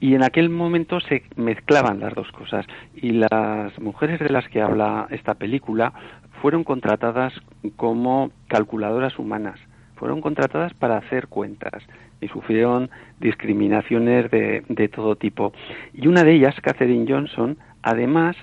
y 0.00 0.14
en 0.14 0.22
aquel 0.22 0.50
momento 0.50 1.00
se 1.00 1.24
mezclaban 1.36 2.00
las 2.00 2.14
dos 2.14 2.30
cosas 2.32 2.66
y 2.94 3.10
las 3.10 3.78
mujeres 3.78 4.20
de 4.20 4.30
las 4.30 4.48
que 4.48 4.60
habla 4.60 5.06
esta 5.10 5.34
película 5.34 5.92
fueron 6.42 6.64
contratadas 6.64 7.32
como 7.76 8.30
calculadoras 8.48 9.18
humanas 9.18 9.58
fueron 9.96 10.20
contratadas 10.20 10.74
para 10.74 10.98
hacer 10.98 11.28
cuentas 11.28 11.82
y 12.20 12.28
sufrieron 12.28 12.90
discriminaciones 13.20 14.30
de, 14.30 14.62
de 14.68 14.88
todo 14.88 15.16
tipo. 15.16 15.52
Y 15.92 16.08
una 16.08 16.24
de 16.24 16.32
ellas, 16.32 16.54
Catherine 16.60 17.06
Johnson, 17.08 17.56
además, 17.82 18.36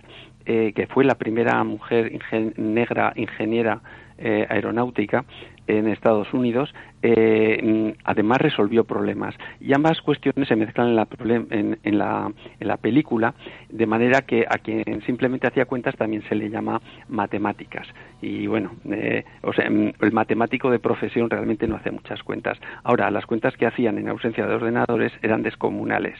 eh, 0.45 0.73
que 0.75 0.87
fue 0.87 1.03
la 1.03 1.15
primera 1.15 1.63
mujer 1.63 2.11
negra 2.57 3.13
ingeniera 3.15 3.81
eh, 4.23 4.45
aeronáutica 4.49 5.25
en 5.67 5.87
Estados 5.87 6.33
Unidos, 6.33 6.73
eh, 7.01 7.95
además 8.03 8.39
resolvió 8.39 8.83
problemas. 8.83 9.35
Y 9.59 9.73
ambas 9.73 10.01
cuestiones 10.01 10.47
se 10.47 10.55
mezclan 10.55 10.89
en 10.89 10.95
la, 10.95 11.07
en, 11.83 11.97
la, 11.97 12.31
en 12.59 12.67
la 12.67 12.77
película, 12.77 13.33
de 13.69 13.85
manera 13.85 14.21
que 14.21 14.45
a 14.47 14.57
quien 14.57 15.01
simplemente 15.05 15.47
hacía 15.47 15.65
cuentas 15.65 15.95
también 15.95 16.23
se 16.29 16.35
le 16.35 16.49
llama 16.49 16.81
matemáticas. 17.09 17.87
Y 18.21 18.47
bueno, 18.47 18.71
eh, 18.89 19.23
o 19.41 19.53
sea, 19.53 19.69
mm, 19.69 19.93
el 20.01 20.11
matemático 20.11 20.69
de 20.69 20.79
profesión 20.79 21.29
realmente 21.29 21.67
no 21.67 21.75
hace 21.75 21.91
muchas 21.91 22.21
cuentas. 22.23 22.59
Ahora, 22.83 23.09
las 23.11 23.25
cuentas 23.25 23.55
que 23.57 23.65
hacían 23.65 23.97
en 23.97 24.09
ausencia 24.09 24.45
de 24.45 24.55
ordenadores 24.55 25.11
eran 25.21 25.43
descomunales 25.43 26.17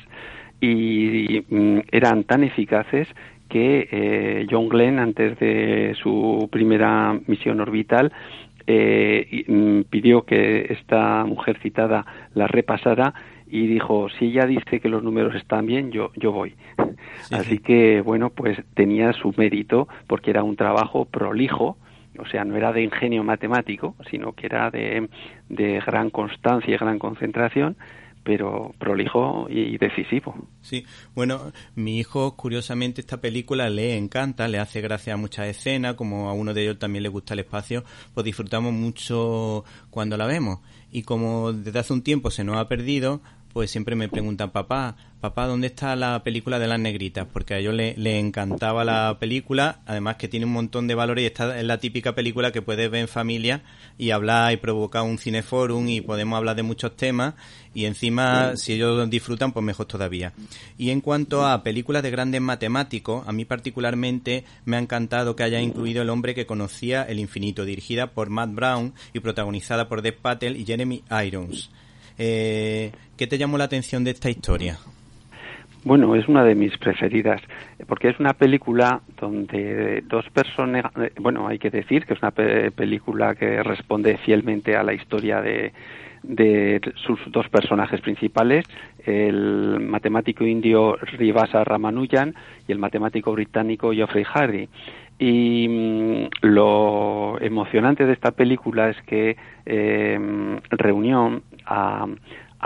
y 0.61 1.43
mm, 1.49 1.79
eran 1.91 2.23
tan 2.23 2.43
eficaces 2.43 3.07
que 3.51 3.89
eh, 3.91 4.47
John 4.49 4.69
Glenn, 4.69 4.97
antes 4.97 5.37
de 5.37 5.93
su 6.01 6.47
primera 6.49 7.19
misión 7.27 7.59
orbital, 7.59 8.13
eh, 8.65 9.43
mm, 9.45 9.89
pidió 9.89 10.23
que 10.23 10.67
esta 10.69 11.25
mujer 11.25 11.59
citada 11.61 12.05
la 12.33 12.47
repasara 12.47 13.13
y 13.49 13.67
dijo, 13.67 14.07
si 14.17 14.27
ella 14.27 14.45
dice 14.45 14.79
que 14.79 14.87
los 14.87 15.03
números 15.03 15.35
están 15.35 15.65
bien, 15.65 15.91
yo, 15.91 16.11
yo 16.15 16.31
voy. 16.31 16.55
Así 17.31 17.57
que, 17.57 17.99
bueno, 17.99 18.29
pues 18.29 18.57
tenía 18.73 19.11
su 19.11 19.33
mérito 19.35 19.89
porque 20.07 20.31
era 20.31 20.43
un 20.43 20.55
trabajo 20.55 21.03
prolijo, 21.03 21.75
o 22.17 22.25
sea, 22.27 22.45
no 22.45 22.55
era 22.55 22.71
de 22.71 22.83
ingenio 22.83 23.25
matemático, 23.25 23.95
sino 24.09 24.31
que 24.31 24.45
era 24.45 24.71
de, 24.71 25.09
de 25.49 25.81
gran 25.85 26.09
constancia 26.09 26.73
y 26.73 26.77
gran 26.77 26.99
concentración 26.99 27.75
pero 28.23 28.73
prolijo 28.77 29.47
y 29.49 29.77
decisivo. 29.77 30.35
Sí, 30.61 30.85
bueno, 31.15 31.51
mi 31.75 31.97
hijo, 31.97 32.35
curiosamente, 32.35 33.01
esta 33.01 33.19
película 33.19 33.69
le 33.69 33.97
encanta, 33.97 34.47
le 34.47 34.59
hace 34.59 34.81
gracia 34.81 35.13
a 35.13 35.17
muchas 35.17 35.47
escenas, 35.47 35.95
como 35.95 36.29
a 36.29 36.33
uno 36.33 36.53
de 36.53 36.63
ellos 36.63 36.79
también 36.79 37.03
le 37.03 37.09
gusta 37.09 37.33
el 37.33 37.39
espacio, 37.41 37.83
pues 38.13 38.25
disfrutamos 38.25 38.73
mucho 38.73 39.63
cuando 39.89 40.17
la 40.17 40.27
vemos. 40.27 40.59
Y 40.91 41.03
como 41.03 41.53
desde 41.53 41.79
hace 41.79 41.93
un 41.93 42.03
tiempo 42.03 42.31
se 42.31 42.43
nos 42.43 42.57
ha 42.57 42.67
perdido, 42.67 43.21
pues 43.53 43.71
siempre 43.71 43.95
me 43.95 44.09
preguntan, 44.09 44.51
papá, 44.51 44.95
papá, 45.19 45.45
¿dónde 45.45 45.67
está 45.67 45.95
la 45.95 46.23
película 46.23 46.57
de 46.57 46.67
las 46.67 46.79
negritas? 46.79 47.27
Porque 47.31 47.53
a 47.53 47.59
ellos 47.59 47.73
le, 47.73 48.19
encantaba 48.19 48.83
la 48.83 49.17
película, 49.19 49.79
además 49.85 50.15
que 50.15 50.27
tiene 50.27 50.45
un 50.45 50.53
montón 50.53 50.87
de 50.87 50.95
valores 50.95 51.23
y 51.23 51.27
esta 51.27 51.59
es 51.59 51.65
la 51.65 51.77
típica 51.77 52.15
película 52.15 52.51
que 52.51 52.61
puedes 52.61 52.89
ver 52.89 53.01
en 53.01 53.07
familia 53.07 53.61
y 53.97 54.11
hablar 54.11 54.53
y 54.53 54.57
provocar 54.57 55.03
un 55.03 55.17
cineforum 55.17 55.87
y 55.89 56.01
podemos 56.01 56.37
hablar 56.37 56.55
de 56.55 56.63
muchos 56.63 56.95
temas 56.95 57.35
y 57.73 57.85
encima 57.85 58.55
si 58.57 58.73
ellos 58.73 59.09
disfrutan 59.09 59.51
pues 59.51 59.63
mejor 59.63 59.85
todavía. 59.85 60.33
Y 60.77 60.89
en 60.89 61.01
cuanto 61.01 61.45
a 61.45 61.63
películas 61.63 62.03
de 62.03 62.11
grandes 62.11 62.41
matemáticos, 62.41 63.27
a 63.27 63.31
mí 63.31 63.45
particularmente 63.45 64.45
me 64.65 64.77
ha 64.77 64.79
encantado 64.79 65.35
que 65.35 65.43
haya 65.43 65.61
incluido 65.61 66.01
El 66.01 66.09
hombre 66.09 66.33
que 66.33 66.45
conocía 66.45 67.03
el 67.03 67.19
infinito, 67.19 67.65
dirigida 67.65 68.07
por 68.07 68.29
Matt 68.29 68.53
Brown 68.53 68.93
y 69.13 69.19
protagonizada 69.19 69.87
por 69.87 70.01
Dev 70.01 70.17
Patel 70.17 70.57
y 70.57 70.65
Jeremy 70.65 71.03
Irons. 71.25 71.69
Eh, 72.17 72.91
¿Qué 73.17 73.27
te 73.27 73.37
llamó 73.37 73.57
la 73.57 73.65
atención 73.65 74.03
de 74.03 74.11
esta 74.11 74.29
historia? 74.29 74.77
Bueno, 75.83 76.15
es 76.15 76.27
una 76.27 76.43
de 76.43 76.53
mis 76.53 76.77
preferidas, 76.77 77.41
porque 77.87 78.09
es 78.09 78.19
una 78.19 78.33
película 78.33 79.01
donde 79.19 80.03
dos 80.07 80.29
personas, 80.29 80.85
bueno, 81.19 81.47
hay 81.47 81.57
que 81.57 81.71
decir 81.71 82.05
que 82.05 82.13
es 82.13 82.21
una 82.21 82.29
película 82.31 83.33
que 83.33 83.63
responde 83.63 84.17
fielmente 84.17 84.75
a 84.75 84.83
la 84.83 84.93
historia 84.93 85.41
de, 85.41 85.73
sus 87.03 87.19
dos 87.31 87.49
personajes 87.49 87.99
principales, 87.99 88.63
el 89.03 89.79
matemático 89.79 90.45
indio 90.45 90.97
Rivasa 90.97 91.63
Ramanujan 91.63 92.35
y 92.67 92.71
el 92.71 92.77
matemático 92.77 93.31
británico 93.31 93.91
Geoffrey 93.91 94.23
Hardy. 94.23 94.69
Y 95.17 95.67
mm, 95.67 96.45
lo 96.47 97.39
emocionante 97.41 98.05
de 98.05 98.13
esta 98.13 98.31
película 98.31 98.89
es 98.89 99.01
que 99.03 99.35
eh, 99.65 100.19
reunió 100.69 101.41
a, 101.65 102.07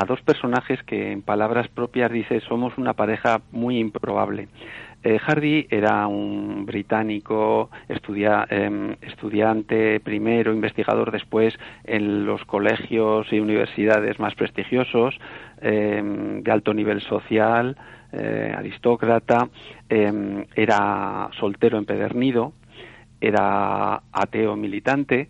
dos 0.08 0.22
personajes 0.22 0.84
que 0.84 1.12
en 1.12 1.22
palabras 1.22 1.68
propias 1.70 2.12
dice 2.12 2.42
somos 2.42 2.78
una 2.78 2.94
pareja 2.94 3.42
muy 3.52 3.80
improbable. 3.80 4.48
Eh, 5.04 5.20
Hardy 5.20 5.68
era 5.70 6.08
un 6.08 6.66
británico, 6.66 7.70
em, 7.88 8.96
estudiante 9.02 10.00
primero, 10.00 10.52
investigador 10.52 11.12
después 11.12 11.54
en 11.84 12.26
los 12.26 12.44
colegios 12.46 13.32
y 13.32 13.40
universidades 13.40 14.20
más 14.20 14.34
prestigiosos, 14.34 15.18
em, 15.62 16.42
de 16.42 16.52
alto 16.52 16.74
nivel 16.74 17.02
social, 17.02 17.78
eh, 18.12 18.54
aristócrata, 18.58 19.50
em, 19.90 20.46
era 20.56 21.30
soltero 21.40 21.78
empedernido, 21.78 22.54
era 23.22 24.02
ateo 24.12 24.56
militante, 24.56 25.30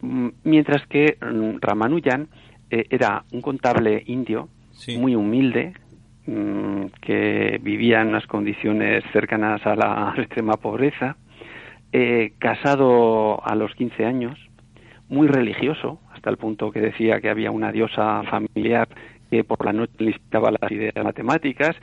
mm, 0.00 0.28
mientras 0.44 0.86
que 0.86 1.16
mm, 1.20 1.58
Ramanujan 1.60 2.28
eh, 2.70 2.86
era 2.90 3.24
un 3.32 3.40
contable 3.40 4.02
indio, 4.06 4.48
muy 4.98 5.14
humilde, 5.14 5.72
mm, 6.26 6.86
que 7.00 7.58
vivía 7.62 8.02
en 8.02 8.08
unas 8.08 8.26
condiciones 8.26 9.04
cercanas 9.12 9.64
a 9.66 9.74
la 9.74 10.14
extrema 10.18 10.54
pobreza, 10.54 11.16
eh, 11.92 12.32
casado 12.38 13.44
a 13.46 13.54
los 13.54 13.74
15 13.74 14.04
años, 14.04 14.38
muy 15.08 15.28
religioso, 15.28 16.00
hasta 16.12 16.30
el 16.30 16.36
punto 16.36 16.70
que 16.72 16.80
decía 16.80 17.20
que 17.20 17.30
había 17.30 17.50
una 17.50 17.70
diosa 17.70 18.22
familiar 18.24 18.88
que 19.30 19.44
por 19.44 19.64
la 19.64 19.72
noche 19.72 19.92
listaba 19.98 20.50
las 20.50 20.70
ideas 20.70 20.94
matemáticas, 21.02 21.76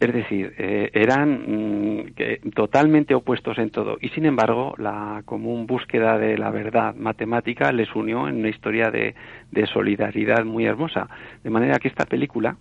es 0.00 0.12
decir, 0.12 0.54
eh, 0.58 0.90
eran 0.92 2.04
mm, 2.06 2.50
totalmente 2.54 3.14
opuestos 3.14 3.58
en 3.58 3.70
todo. 3.70 3.98
Y 4.00 4.08
sin 4.10 4.26
embargo 4.26 4.74
la 4.78 5.22
común 5.24 5.66
búsqueda 5.66 6.18
de 6.18 6.38
la 6.38 6.50
verdad 6.50 6.94
matemática 6.94 7.72
les 7.72 7.94
unió 7.94 8.28
en 8.28 8.36
una 8.36 8.48
historia 8.48 8.90
de, 8.90 9.14
de 9.50 9.66
solidaridad 9.66 10.44
muy 10.44 10.66
hermosa, 10.66 11.08
de 11.42 11.50
manera 11.50 11.78
que 11.78 11.88
esta 11.88 12.06
película, 12.06 12.56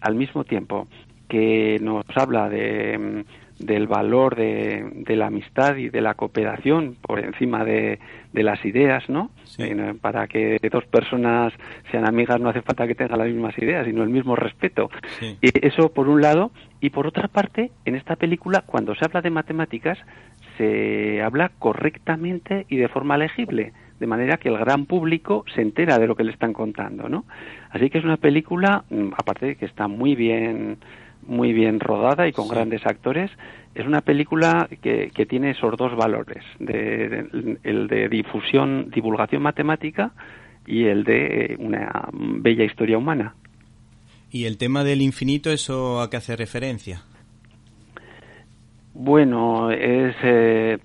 al 0.00 0.14
mismo 0.14 0.44
tiempo 0.44 0.88
que 1.32 1.78
nos 1.80 2.04
habla 2.14 2.50
de 2.50 3.24
del 3.62 3.86
valor 3.86 4.36
de, 4.36 5.04
la 5.16 5.26
amistad 5.26 5.76
y 5.76 5.88
de 5.88 6.00
la 6.00 6.14
cooperación 6.14 6.96
por 7.00 7.20
encima 7.20 7.64
de, 7.64 7.98
las 8.32 8.64
ideas, 8.64 9.08
¿no? 9.08 9.30
Eh, 9.58 9.94
para 10.00 10.26
que 10.26 10.58
dos 10.70 10.84
personas 10.86 11.52
sean 11.90 12.06
amigas 12.06 12.40
no 12.40 12.48
hace 12.48 12.62
falta 12.62 12.86
que 12.86 12.94
tengan 12.94 13.18
las 13.18 13.28
mismas 13.28 13.56
ideas, 13.58 13.86
sino 13.86 14.02
el 14.02 14.08
mismo 14.08 14.36
respeto. 14.36 14.90
Y 15.20 15.66
eso 15.66 15.92
por 15.92 16.08
un 16.08 16.20
lado. 16.20 16.50
Y 16.80 16.90
por 16.90 17.06
otra 17.06 17.28
parte, 17.28 17.70
en 17.84 17.94
esta 17.94 18.16
película, 18.16 18.62
cuando 18.66 18.94
se 18.96 19.04
habla 19.04 19.22
de 19.22 19.30
matemáticas, 19.30 19.98
se 20.58 21.22
habla 21.22 21.52
correctamente 21.58 22.66
y 22.68 22.76
de 22.76 22.88
forma 22.88 23.16
legible 23.16 23.72
de 24.00 24.06
manera 24.08 24.36
que 24.36 24.48
el 24.48 24.58
gran 24.58 24.86
público 24.86 25.44
se 25.54 25.62
entera 25.62 25.96
de 26.00 26.08
lo 26.08 26.16
que 26.16 26.24
le 26.24 26.32
están 26.32 26.52
contando, 26.52 27.08
¿no? 27.08 27.24
Así 27.70 27.88
que 27.88 27.98
es 27.98 28.04
una 28.04 28.16
película, 28.16 28.82
mm, 28.90 29.10
aparte 29.16 29.46
de 29.46 29.54
que 29.54 29.64
está 29.64 29.86
muy 29.86 30.16
bien 30.16 30.78
muy 31.26 31.52
bien 31.52 31.80
rodada 31.80 32.26
y 32.28 32.32
con 32.32 32.48
grandes 32.48 32.84
actores. 32.86 33.30
Es 33.74 33.86
una 33.86 34.02
película 34.02 34.68
que, 34.82 35.10
que 35.14 35.26
tiene 35.26 35.50
esos 35.52 35.76
dos 35.76 35.96
valores, 35.96 36.44
de, 36.58 37.56
el 37.62 37.86
de 37.88 38.08
difusión, 38.08 38.90
divulgación 38.90 39.42
matemática 39.42 40.12
y 40.66 40.84
el 40.84 41.04
de 41.04 41.56
una 41.58 42.08
bella 42.12 42.64
historia 42.64 42.98
humana. 42.98 43.34
¿Y 44.30 44.44
el 44.44 44.56
tema 44.56 44.84
del 44.84 45.02
infinito, 45.02 45.50
eso 45.50 46.00
a 46.00 46.08
qué 46.08 46.16
hace 46.16 46.36
referencia? 46.36 47.02
Bueno, 48.94 49.70
es 49.70 50.14
eh, 50.22 50.78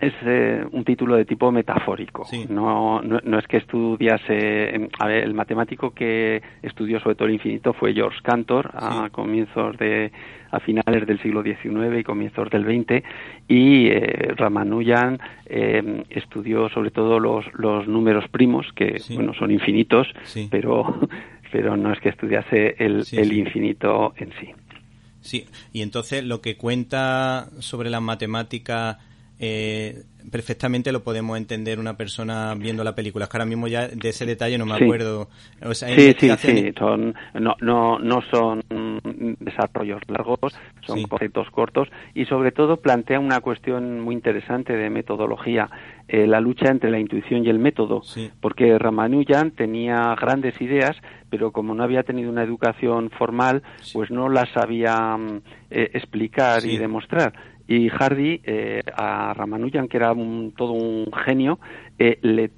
es 0.00 0.14
eh, 0.24 0.64
un 0.70 0.84
título 0.84 1.16
de 1.16 1.24
tipo 1.24 1.50
metafórico. 1.50 2.24
No, 2.48 3.02
no, 3.02 3.38
es 3.38 3.46
que 3.48 3.56
estudiase. 3.56 4.74
Em, 4.74 4.88
a 4.98 5.06
ver, 5.06 5.24
el 5.24 5.34
matemático 5.34 5.90
que 5.90 6.40
estudió 6.62 7.00
sobre 7.00 7.16
todo 7.16 7.26
el 7.26 7.34
infinito 7.34 7.72
fue 7.72 7.92
George 7.92 8.20
Cantor 8.22 8.70
a 8.74 9.08
comienzos 9.10 9.76
de. 9.76 10.12
a 10.52 10.60
finales 10.60 11.06
del 11.06 11.20
siglo 11.20 11.42
XIX 11.42 11.98
y 11.98 12.04
comienzos 12.04 12.48
del 12.50 12.64
XX. 12.64 13.02
Y 13.48 13.88
eh, 13.88 14.34
Ramanujan 14.36 15.18
em, 15.46 16.04
estudió 16.10 16.68
sobre 16.68 16.92
todo 16.92 17.18
los, 17.18 17.44
los 17.54 17.88
números 17.88 18.28
primos, 18.28 18.66
que 18.76 19.02
bueno, 19.14 19.34
son 19.34 19.50
infinitos, 19.50 20.06
pero, 20.48 21.00
pero 21.50 21.76
no 21.76 21.92
es 21.92 21.98
que 21.98 22.10
estudiase 22.10 22.76
el, 22.78 23.04
el 23.10 23.32
infinito 23.32 24.14
en 24.16 24.30
sí. 24.40 24.52
Sí, 25.20 25.44
y 25.72 25.82
entonces 25.82 26.24
lo 26.24 26.40
que 26.40 26.56
cuenta 26.56 27.48
sobre 27.58 27.90
las 27.90 28.00
matemáticas 28.00 28.98
eh, 29.38 30.02
perfectamente 30.30 30.92
lo 30.92 31.02
podemos 31.02 31.38
entender 31.38 31.78
una 31.78 31.96
persona 31.96 32.54
viendo 32.54 32.84
la 32.84 32.94
película. 32.94 33.24
Es 33.24 33.30
que 33.30 33.36
ahora 33.36 33.46
mismo 33.46 33.68
ya 33.68 33.88
de 33.88 34.08
ese 34.08 34.26
detalle 34.26 34.58
no 34.58 34.66
me 34.66 34.74
acuerdo. 34.74 35.28
sí, 35.72 36.14
sí, 36.18 36.30
sí, 36.38 36.72
son, 36.78 37.14
no, 37.34 37.56
no, 37.60 37.98
no 37.98 38.20
son 38.30 38.62
desarrollos 39.40 40.02
largos, 40.08 40.54
son 40.82 41.02
conceptos 41.04 41.50
cortos 41.50 41.88
y 42.14 42.24
sobre 42.26 42.52
todo 42.52 42.78
plantea 42.78 43.20
una 43.20 43.40
cuestión 43.40 44.00
muy 44.00 44.14
interesante 44.14 44.74
de 44.74 44.90
metodología, 44.90 45.70
eh, 46.08 46.26
la 46.26 46.40
lucha 46.40 46.70
entre 46.70 46.90
la 46.90 46.98
intuición 46.98 47.44
y 47.44 47.48
el 47.48 47.58
método, 47.58 48.02
porque 48.40 48.78
Ramanujan 48.78 49.52
tenía 49.52 50.14
grandes 50.20 50.60
ideas, 50.60 50.96
pero 51.30 51.52
como 51.52 51.74
no 51.74 51.82
había 51.82 52.02
tenido 52.02 52.30
una 52.30 52.42
educación 52.42 53.10
formal, 53.10 53.62
pues 53.92 54.10
no 54.10 54.28
las 54.28 54.48
sabía 54.50 55.16
mm, 55.16 55.40
eh, 55.70 55.90
explicar 55.94 56.64
y 56.64 56.78
demostrar 56.78 57.32
y 57.68 57.90
Hardy 57.90 58.40
eh, 58.44 58.82
a 58.96 59.34
Ramanujan, 59.34 59.88
que 59.88 59.98
era 59.98 60.14
todo 60.56 60.72
un 60.72 61.12
genio, 61.24 61.60
eh, 61.98 62.18
le, 62.22 62.48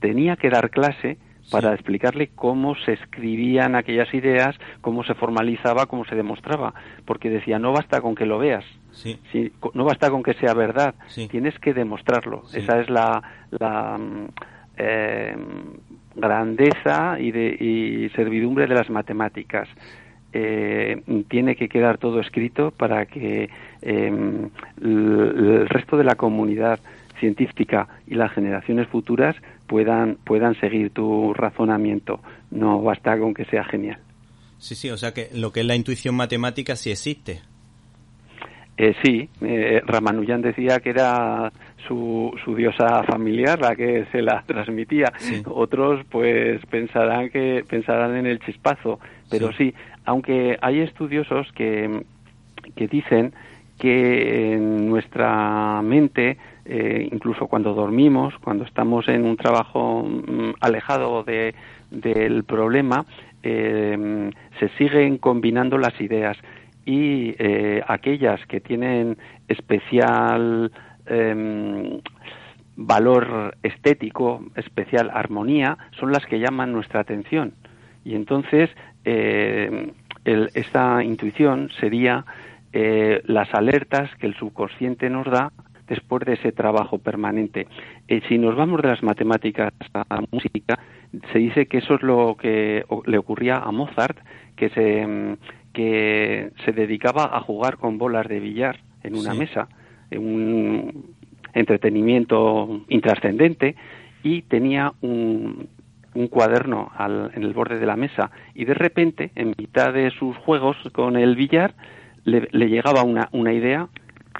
tenía 0.00 0.36
que 0.36 0.48
dar 0.48 0.70
clase 0.70 1.18
para 1.50 1.74
explicarle 1.74 2.30
cómo 2.34 2.74
se 2.74 2.94
escribían 2.94 3.74
aquellas 3.74 4.12
ideas, 4.14 4.56
cómo 4.80 5.04
se 5.04 5.14
formalizaba, 5.14 5.86
cómo 5.86 6.06
se 6.06 6.14
demostraba, 6.14 6.72
porque 7.04 7.28
decía, 7.28 7.58
no 7.58 7.72
basta 7.72 8.00
con 8.00 8.14
que 8.14 8.24
lo 8.24 8.38
veas, 8.38 8.64
no 9.74 9.84
basta 9.84 10.10
con 10.10 10.22
que 10.22 10.32
sea 10.34 10.54
verdad, 10.54 10.94
tienes 11.30 11.58
que 11.58 11.74
demostrarlo. 11.74 12.44
Esa 12.54 12.80
es 12.80 12.88
la, 12.88 13.22
la 13.50 13.98
mm, 13.98 14.28
eh, 14.78 15.36
grandeza 16.14 17.20
y, 17.20 17.30
de, 17.30 17.56
y 17.60 18.08
servidumbre 18.16 18.66
de 18.66 18.74
las 18.74 18.88
matemáticas. 18.88 19.68
Eh, 20.32 21.02
tiene 21.28 21.56
que 21.56 21.68
quedar 21.68 21.98
todo 21.98 22.20
escrito 22.20 22.70
para 22.70 23.06
que 23.06 23.50
em, 23.82 24.48
el 24.80 25.68
resto 25.68 25.96
de 25.96 26.04
la 26.04 26.14
comunidad 26.14 26.78
científica 27.18 27.88
y 28.06 28.14
las 28.14 28.32
generaciones 28.32 28.88
futuras 28.88 29.36
puedan, 29.66 30.16
puedan 30.24 30.58
seguir 30.60 30.90
tu 30.90 31.34
razonamiento. 31.34 32.20
No 32.50 32.82
basta 32.82 33.18
con 33.18 33.34
que 33.34 33.44
sea 33.44 33.64
genial. 33.64 33.98
Sí, 34.58 34.74
sí, 34.74 34.90
o 34.90 34.96
sea 34.96 35.12
que 35.12 35.28
lo 35.34 35.52
que 35.52 35.60
es 35.60 35.66
la 35.66 35.76
intuición 35.76 36.14
matemática 36.14 36.76
sí 36.76 36.90
existe. 36.90 37.40
Eh, 38.76 38.94
sí, 39.04 39.28
eh, 39.42 39.82
Ramanujan 39.84 40.40
decía 40.40 40.78
que 40.80 40.88
era 40.88 41.52
su, 41.86 42.32
su, 42.42 42.54
diosa 42.54 43.02
familiar 43.04 43.60
la 43.60 43.76
que 43.76 44.06
se 44.10 44.22
la 44.22 44.42
transmitía. 44.46 45.12
Otros 45.46 46.04
pues 46.10 46.64
pensarán 46.66 47.28
que 47.28 47.62
pensarán 47.68 48.16
en 48.16 48.26
el 48.26 48.40
chispazo, 48.40 48.98
pero 49.30 49.52
sí 49.52 49.72
aunque 50.04 50.58
hay 50.60 50.80
estudiosos 50.80 51.50
que, 51.52 52.04
que 52.74 52.88
dicen 52.88 53.32
que 53.78 54.54
en 54.54 54.88
nuestra 54.88 55.80
mente, 55.82 56.36
eh, 56.64 57.08
incluso 57.10 57.46
cuando 57.46 57.72
dormimos, 57.74 58.34
cuando 58.42 58.64
estamos 58.64 59.08
en 59.08 59.24
un 59.24 59.36
trabajo 59.36 60.02
mm, 60.02 60.54
alejado 60.60 61.22
de, 61.22 61.54
del 61.90 62.44
problema, 62.44 63.06
eh, 63.42 64.30
se 64.58 64.68
siguen 64.76 65.16
combinando 65.16 65.78
las 65.78 65.98
ideas 66.00 66.36
y 66.84 67.34
eh, 67.38 67.82
aquellas 67.86 68.44
que 68.46 68.60
tienen 68.60 69.16
especial 69.48 70.72
em, 71.06 72.00
valor 72.76 73.56
estético, 73.62 74.44
especial 74.56 75.10
armonía, 75.12 75.78
son 75.98 76.12
las 76.12 76.26
que 76.26 76.38
llaman 76.38 76.72
nuestra 76.72 77.00
atención. 77.00 77.54
Y 78.04 78.14
entonces 78.14 78.70
eh, 79.04 79.92
esta 80.24 81.02
intuición 81.02 81.70
sería 81.80 82.24
eh, 82.72 83.22
las 83.24 83.52
alertas 83.54 84.10
que 84.16 84.26
el 84.26 84.34
subconsciente 84.34 85.10
nos 85.10 85.26
da 85.26 85.52
después 85.88 86.24
de 86.24 86.34
ese 86.34 86.52
trabajo 86.52 86.98
permanente. 86.98 87.66
Eh, 88.06 88.20
si 88.28 88.38
nos 88.38 88.54
vamos 88.54 88.80
de 88.80 88.88
las 88.88 89.02
matemáticas 89.02 89.72
a 89.92 90.04
la 90.08 90.24
música, 90.30 90.78
se 91.32 91.38
dice 91.38 91.66
que 91.66 91.78
eso 91.78 91.94
es 91.94 92.02
lo 92.02 92.36
que 92.36 92.84
le 93.06 93.18
ocurría 93.18 93.56
a 93.58 93.72
Mozart, 93.72 94.16
que 94.54 94.68
se, 94.70 95.06
mm, 95.06 95.36
que 95.72 96.50
se 96.64 96.72
dedicaba 96.72 97.36
a 97.36 97.40
jugar 97.40 97.76
con 97.76 97.98
bolas 97.98 98.28
de 98.28 98.38
billar 98.38 98.78
en 99.02 99.16
una 99.16 99.34
mesa, 99.34 99.68
en 100.10 100.20
un 100.24 101.14
entretenimiento 101.54 102.84
intrascendente, 102.88 103.74
y 104.22 104.42
tenía 104.42 104.92
un, 105.00 105.68
un 106.14 106.28
cuaderno 106.28 106.90
en 106.98 107.42
el 107.42 107.52
borde 107.52 107.78
de 107.78 107.86
la 107.86 107.96
mesa 107.96 108.30
y 108.54 108.64
de 108.64 108.74
repente, 108.74 109.30
en 109.34 109.54
mitad 109.56 109.92
de 109.92 110.10
sus 110.10 110.36
juegos 110.36 110.76
con 110.92 111.16
el 111.16 111.36
billar, 111.36 111.74
le, 112.24 112.48
llegaba 112.68 113.02
una, 113.02 113.28
una, 113.32 113.52
idea 113.52 113.88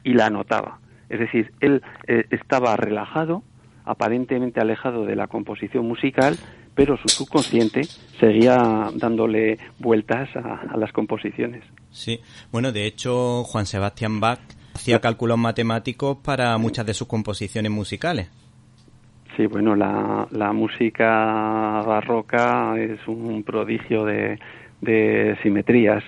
y 0.05 0.15
la 0.15 0.27
anotaba. 0.27 0.79
Es 1.09 1.21
decir, 1.21 1.53
él 1.61 1.83
eh, 2.07 2.25
estaba 2.31 2.77
relajado, 2.77 3.43
aparentemente 3.85 4.61
alejado 4.61 5.05
de 5.05 5.17
la 5.17 5.27
composición 5.27 5.87
musical, 5.87 6.37
pero 6.75 6.97
su 6.97 7.09
subconsciente 7.09 7.83
seguía 8.19 8.91
dándole 8.95 9.59
vueltas 9.79 10.29
a, 10.37 10.61
a 10.73 10.77
las 10.77 10.93
composiciones. 10.93 11.65
Sí, 11.91 12.21
bueno, 12.53 12.71
de 12.73 12.87
hecho, 12.87 13.43
Juan 13.45 13.67
Sebastián 13.67 14.21
Bach 14.21 14.41
hacía 14.75 15.01
cálculos 15.01 15.39
matemáticos 15.39 16.19
para 16.23 16.57
muchas 16.59 16.87
de 16.87 16.95
sus 16.95 17.09
composiciones 17.09 17.73
musicales. 17.73 18.29
Sí, 19.37 19.47
bueno, 19.47 19.77
la, 19.77 20.27
la 20.31 20.53
música 20.53 21.83
barroca 21.87 22.75
es 22.79 23.07
un 23.07 23.43
prodigio 23.45 24.05
de, 24.05 24.39
de 24.81 25.37
simetrías 25.43 26.03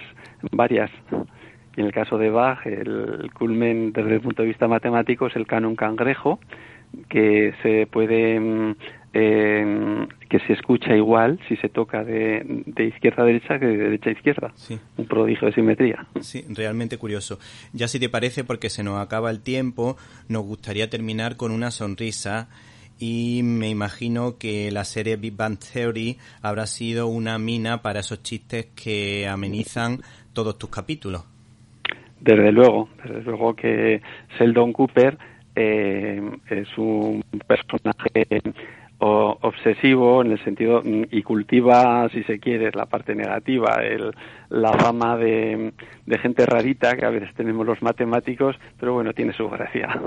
varias. 0.51 0.91
Y 1.77 1.81
en 1.81 1.87
el 1.87 1.93
caso 1.93 2.19
de 2.19 2.31
Bach, 2.31 2.67
el 2.67 3.31
culmen 3.33 3.93
desde 3.93 4.15
el 4.15 4.21
punto 4.21 4.43
de 4.43 4.49
vista 4.49 4.69
matemático 4.69 5.27
es 5.27 5.37
el 5.37 5.47
canon 5.47 5.77
cangrejo, 5.77 6.39
que 7.09 7.55
se 7.63 7.87
puede 7.87 8.75
eh, 9.15 10.07
que 10.29 10.39
se 10.41 10.55
escucha 10.55 10.95
igual 10.97 11.39
si 11.49 11.57
se 11.57 11.69
toca 11.69 12.05
de, 12.05 12.63
de, 12.67 12.85
izquierda 12.85 13.23
a 13.23 13.27
derecha 13.27 13.59
que 13.59 13.67
de 13.67 13.77
derecha 13.77 14.11
a 14.11 14.13
izquierda. 14.13 14.53
Sí. 14.55 14.79
Un 14.97 15.07
prodigio 15.07 15.49
de 15.49 15.55
simetría. 15.55 16.07
Sí, 16.21 16.45
realmente 16.49 16.99
curioso. 16.99 17.39
Ya 17.73 17.89
si 17.89 18.01
te 18.01 18.09
parece, 18.09 18.45
porque 18.45 18.71
se 18.71 18.83
nos 18.83 19.01
acaba 19.01 19.31
el 19.31 19.43
tiempo, 19.43 19.97
nos 20.29 20.43
gustaría 20.45 20.89
terminar 20.91 21.37
con 21.37 21.53
una 21.53 21.71
sonrisa 21.71 22.49
y 23.05 23.43
me 23.43 23.69
imagino 23.69 24.39
que 24.39 24.71
la 24.71 24.85
serie 24.85 25.17
Big 25.17 25.35
Bang 25.35 25.59
Theory 25.59 26.19
habrá 26.41 26.67
sido 26.67 27.09
una 27.09 27.37
mina 27.37 27.83
para 27.83 27.99
esos 27.99 28.23
chistes 28.23 28.67
que 28.77 29.27
amenizan 29.27 29.99
todos 30.33 30.57
tus 30.57 30.71
capítulos. 30.71 31.25
Desde 32.21 32.53
luego, 32.53 32.91
desde 33.03 33.23
luego 33.23 33.57
que 33.57 34.01
Sheldon 34.39 34.73
Cooper 34.73 35.19
eh, 35.57 36.23
es 36.49 36.69
un 36.79 37.25
personaje 37.45 38.41
obsesivo 39.01 40.23
en 40.23 40.31
el 40.31 40.45
sentido 40.45 40.81
y 40.85 41.23
cultiva, 41.25 42.09
si 42.11 42.23
se 42.23 42.39
quiere, 42.39 42.71
la 42.71 42.87
parte 42.87 43.17
negativa, 43.17 43.83
el, 43.83 44.13
la 44.49 44.73
fama 44.75 45.17
de, 45.17 45.73
de 46.07 46.19
gente 46.19 46.47
rarita 46.47 46.95
que 46.97 47.05
a 47.05 47.11
veces 47.11 47.35
tenemos 47.35 47.67
los 47.67 47.83
matemáticos, 47.83 48.55
pero 48.79 48.95
bueno, 48.95 49.13
tiene 49.13 49.33
su 49.33 49.49
gracia. 49.49 50.01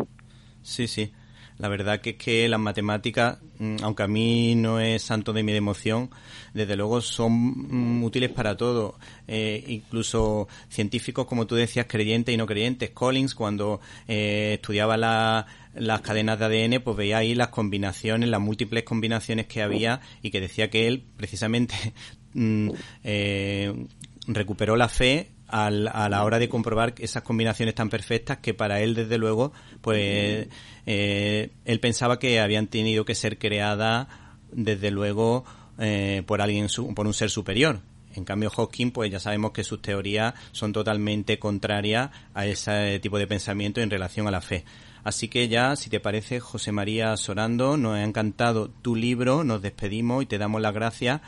Sí, 0.62 0.88
sí. 0.88 1.12
La 1.58 1.70
verdad 1.70 2.02
que 2.02 2.12
es 2.12 2.15
que 2.18 2.50
las 2.50 2.60
matemáticas, 2.60 3.38
mm, 3.60 3.78
aunque 3.82 4.04
a 4.04 4.08
mí 4.08 4.56
no 4.56 4.80
es 4.80 5.02
santo 5.02 5.32
de 5.32 5.44
mi 5.44 5.54
democión, 5.54 6.10
desde 6.54 6.76
luego 6.76 7.02
son 7.02 8.00
mm, 8.00 8.04
útiles 8.04 8.32
para 8.32 8.58
todo. 8.58 9.00
Eh, 9.28 9.63
incluso 9.68 10.48
científicos, 10.68 11.26
como 11.26 11.48
tú 11.48 11.56
decías, 11.56 11.86
creyentes 11.88 12.34
y 12.34 12.38
no 12.38 12.46
creyentes. 12.46 12.89
Collins, 12.91 13.36
cuando 13.36 13.80
eh, 14.08 14.54
estudiaba 14.56 14.98
las 14.98 16.02
cadenas 16.02 16.39
de 16.39 16.46
ADN, 16.46 16.82
pues 16.84 16.98
veía 16.98 17.20
ahí 17.20 17.36
las 17.36 17.50
combinaciones, 17.50 18.28
las 18.30 18.41
múltiples 18.41 18.84
combinaciones 18.84 19.48
que 19.48 19.62
había 19.62 20.02
y 20.22 20.32
que 20.32 20.41
decía 20.41 20.70
que 20.70 20.88
él 20.88 21.06
precisamente 21.15 21.76
mm, 22.34 22.70
eh, 23.04 23.88
recuperó 24.28 24.76
la 24.76 24.89
fe 24.89 25.35
a 25.47 25.69
la 25.69 26.23
hora 26.23 26.39
de 26.39 26.49
comprobar 26.49 26.95
esas 26.97 27.23
combinaciones 27.23 27.75
tan 27.75 27.89
perfectas 27.89 28.38
que 28.38 28.53
para 28.53 28.81
él, 28.81 28.95
desde 28.95 29.17
luego, 29.17 29.53
pues 29.81 30.47
eh, 30.86 31.49
él 31.65 31.79
pensaba 31.79 32.19
que 32.19 32.39
habían 32.39 32.67
tenido 32.67 33.05
que 33.05 33.15
ser 33.15 33.38
creadas, 33.38 34.08
desde 34.51 34.91
luego, 34.91 35.45
eh, 35.79 36.23
por 36.25 36.41
alguien, 36.41 36.67
por 36.95 37.05
un 37.05 37.13
ser 37.13 37.29
superior. 37.29 37.79
En 38.15 38.23
cambio, 38.23 38.49
Hawking, 38.49 38.91
pues 38.91 39.12
ya 39.12 39.19
sabemos 39.19 39.51
que 39.51 39.63
sus 39.63 39.81
teorías 39.81 40.34
son 40.53 40.71
totalmente 40.71 41.38
contrarias 41.38 42.12
a 42.34 42.45
ese 42.45 42.99
tipo 42.99 43.17
de 43.17 43.27
pensamiento 43.27 43.81
en 43.81 43.89
relación 43.89 44.27
a 44.27 44.31
la 44.31 44.41
fe. 44.41 44.63
Así 45.03 45.27
que 45.27 45.47
ya, 45.47 45.75
si 45.75 45.91
te 45.91 45.99
parece, 45.99 46.39
José 46.39 46.71
María 46.71 47.15
Sorando, 47.15 47.77
nos 47.77 47.93
ha 47.93 48.03
encantado 48.03 48.69
tu 48.69 48.95
libro, 48.95 49.43
nos 49.43 49.62
despedimos 49.62 50.23
y 50.23 50.25
te 50.25 50.39
damos 50.39 50.62
las 50.62 50.73
gracias 50.73 51.21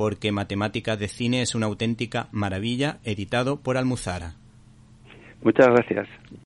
porque 0.00 0.32
Matemáticas 0.32 0.98
de 0.98 1.08
Cine 1.08 1.42
es 1.42 1.54
una 1.54 1.66
auténtica 1.66 2.28
maravilla, 2.32 3.00
editado 3.04 3.60
por 3.60 3.76
Almuzara. 3.76 4.32
Muchas 5.42 5.66
gracias. 5.66 6.08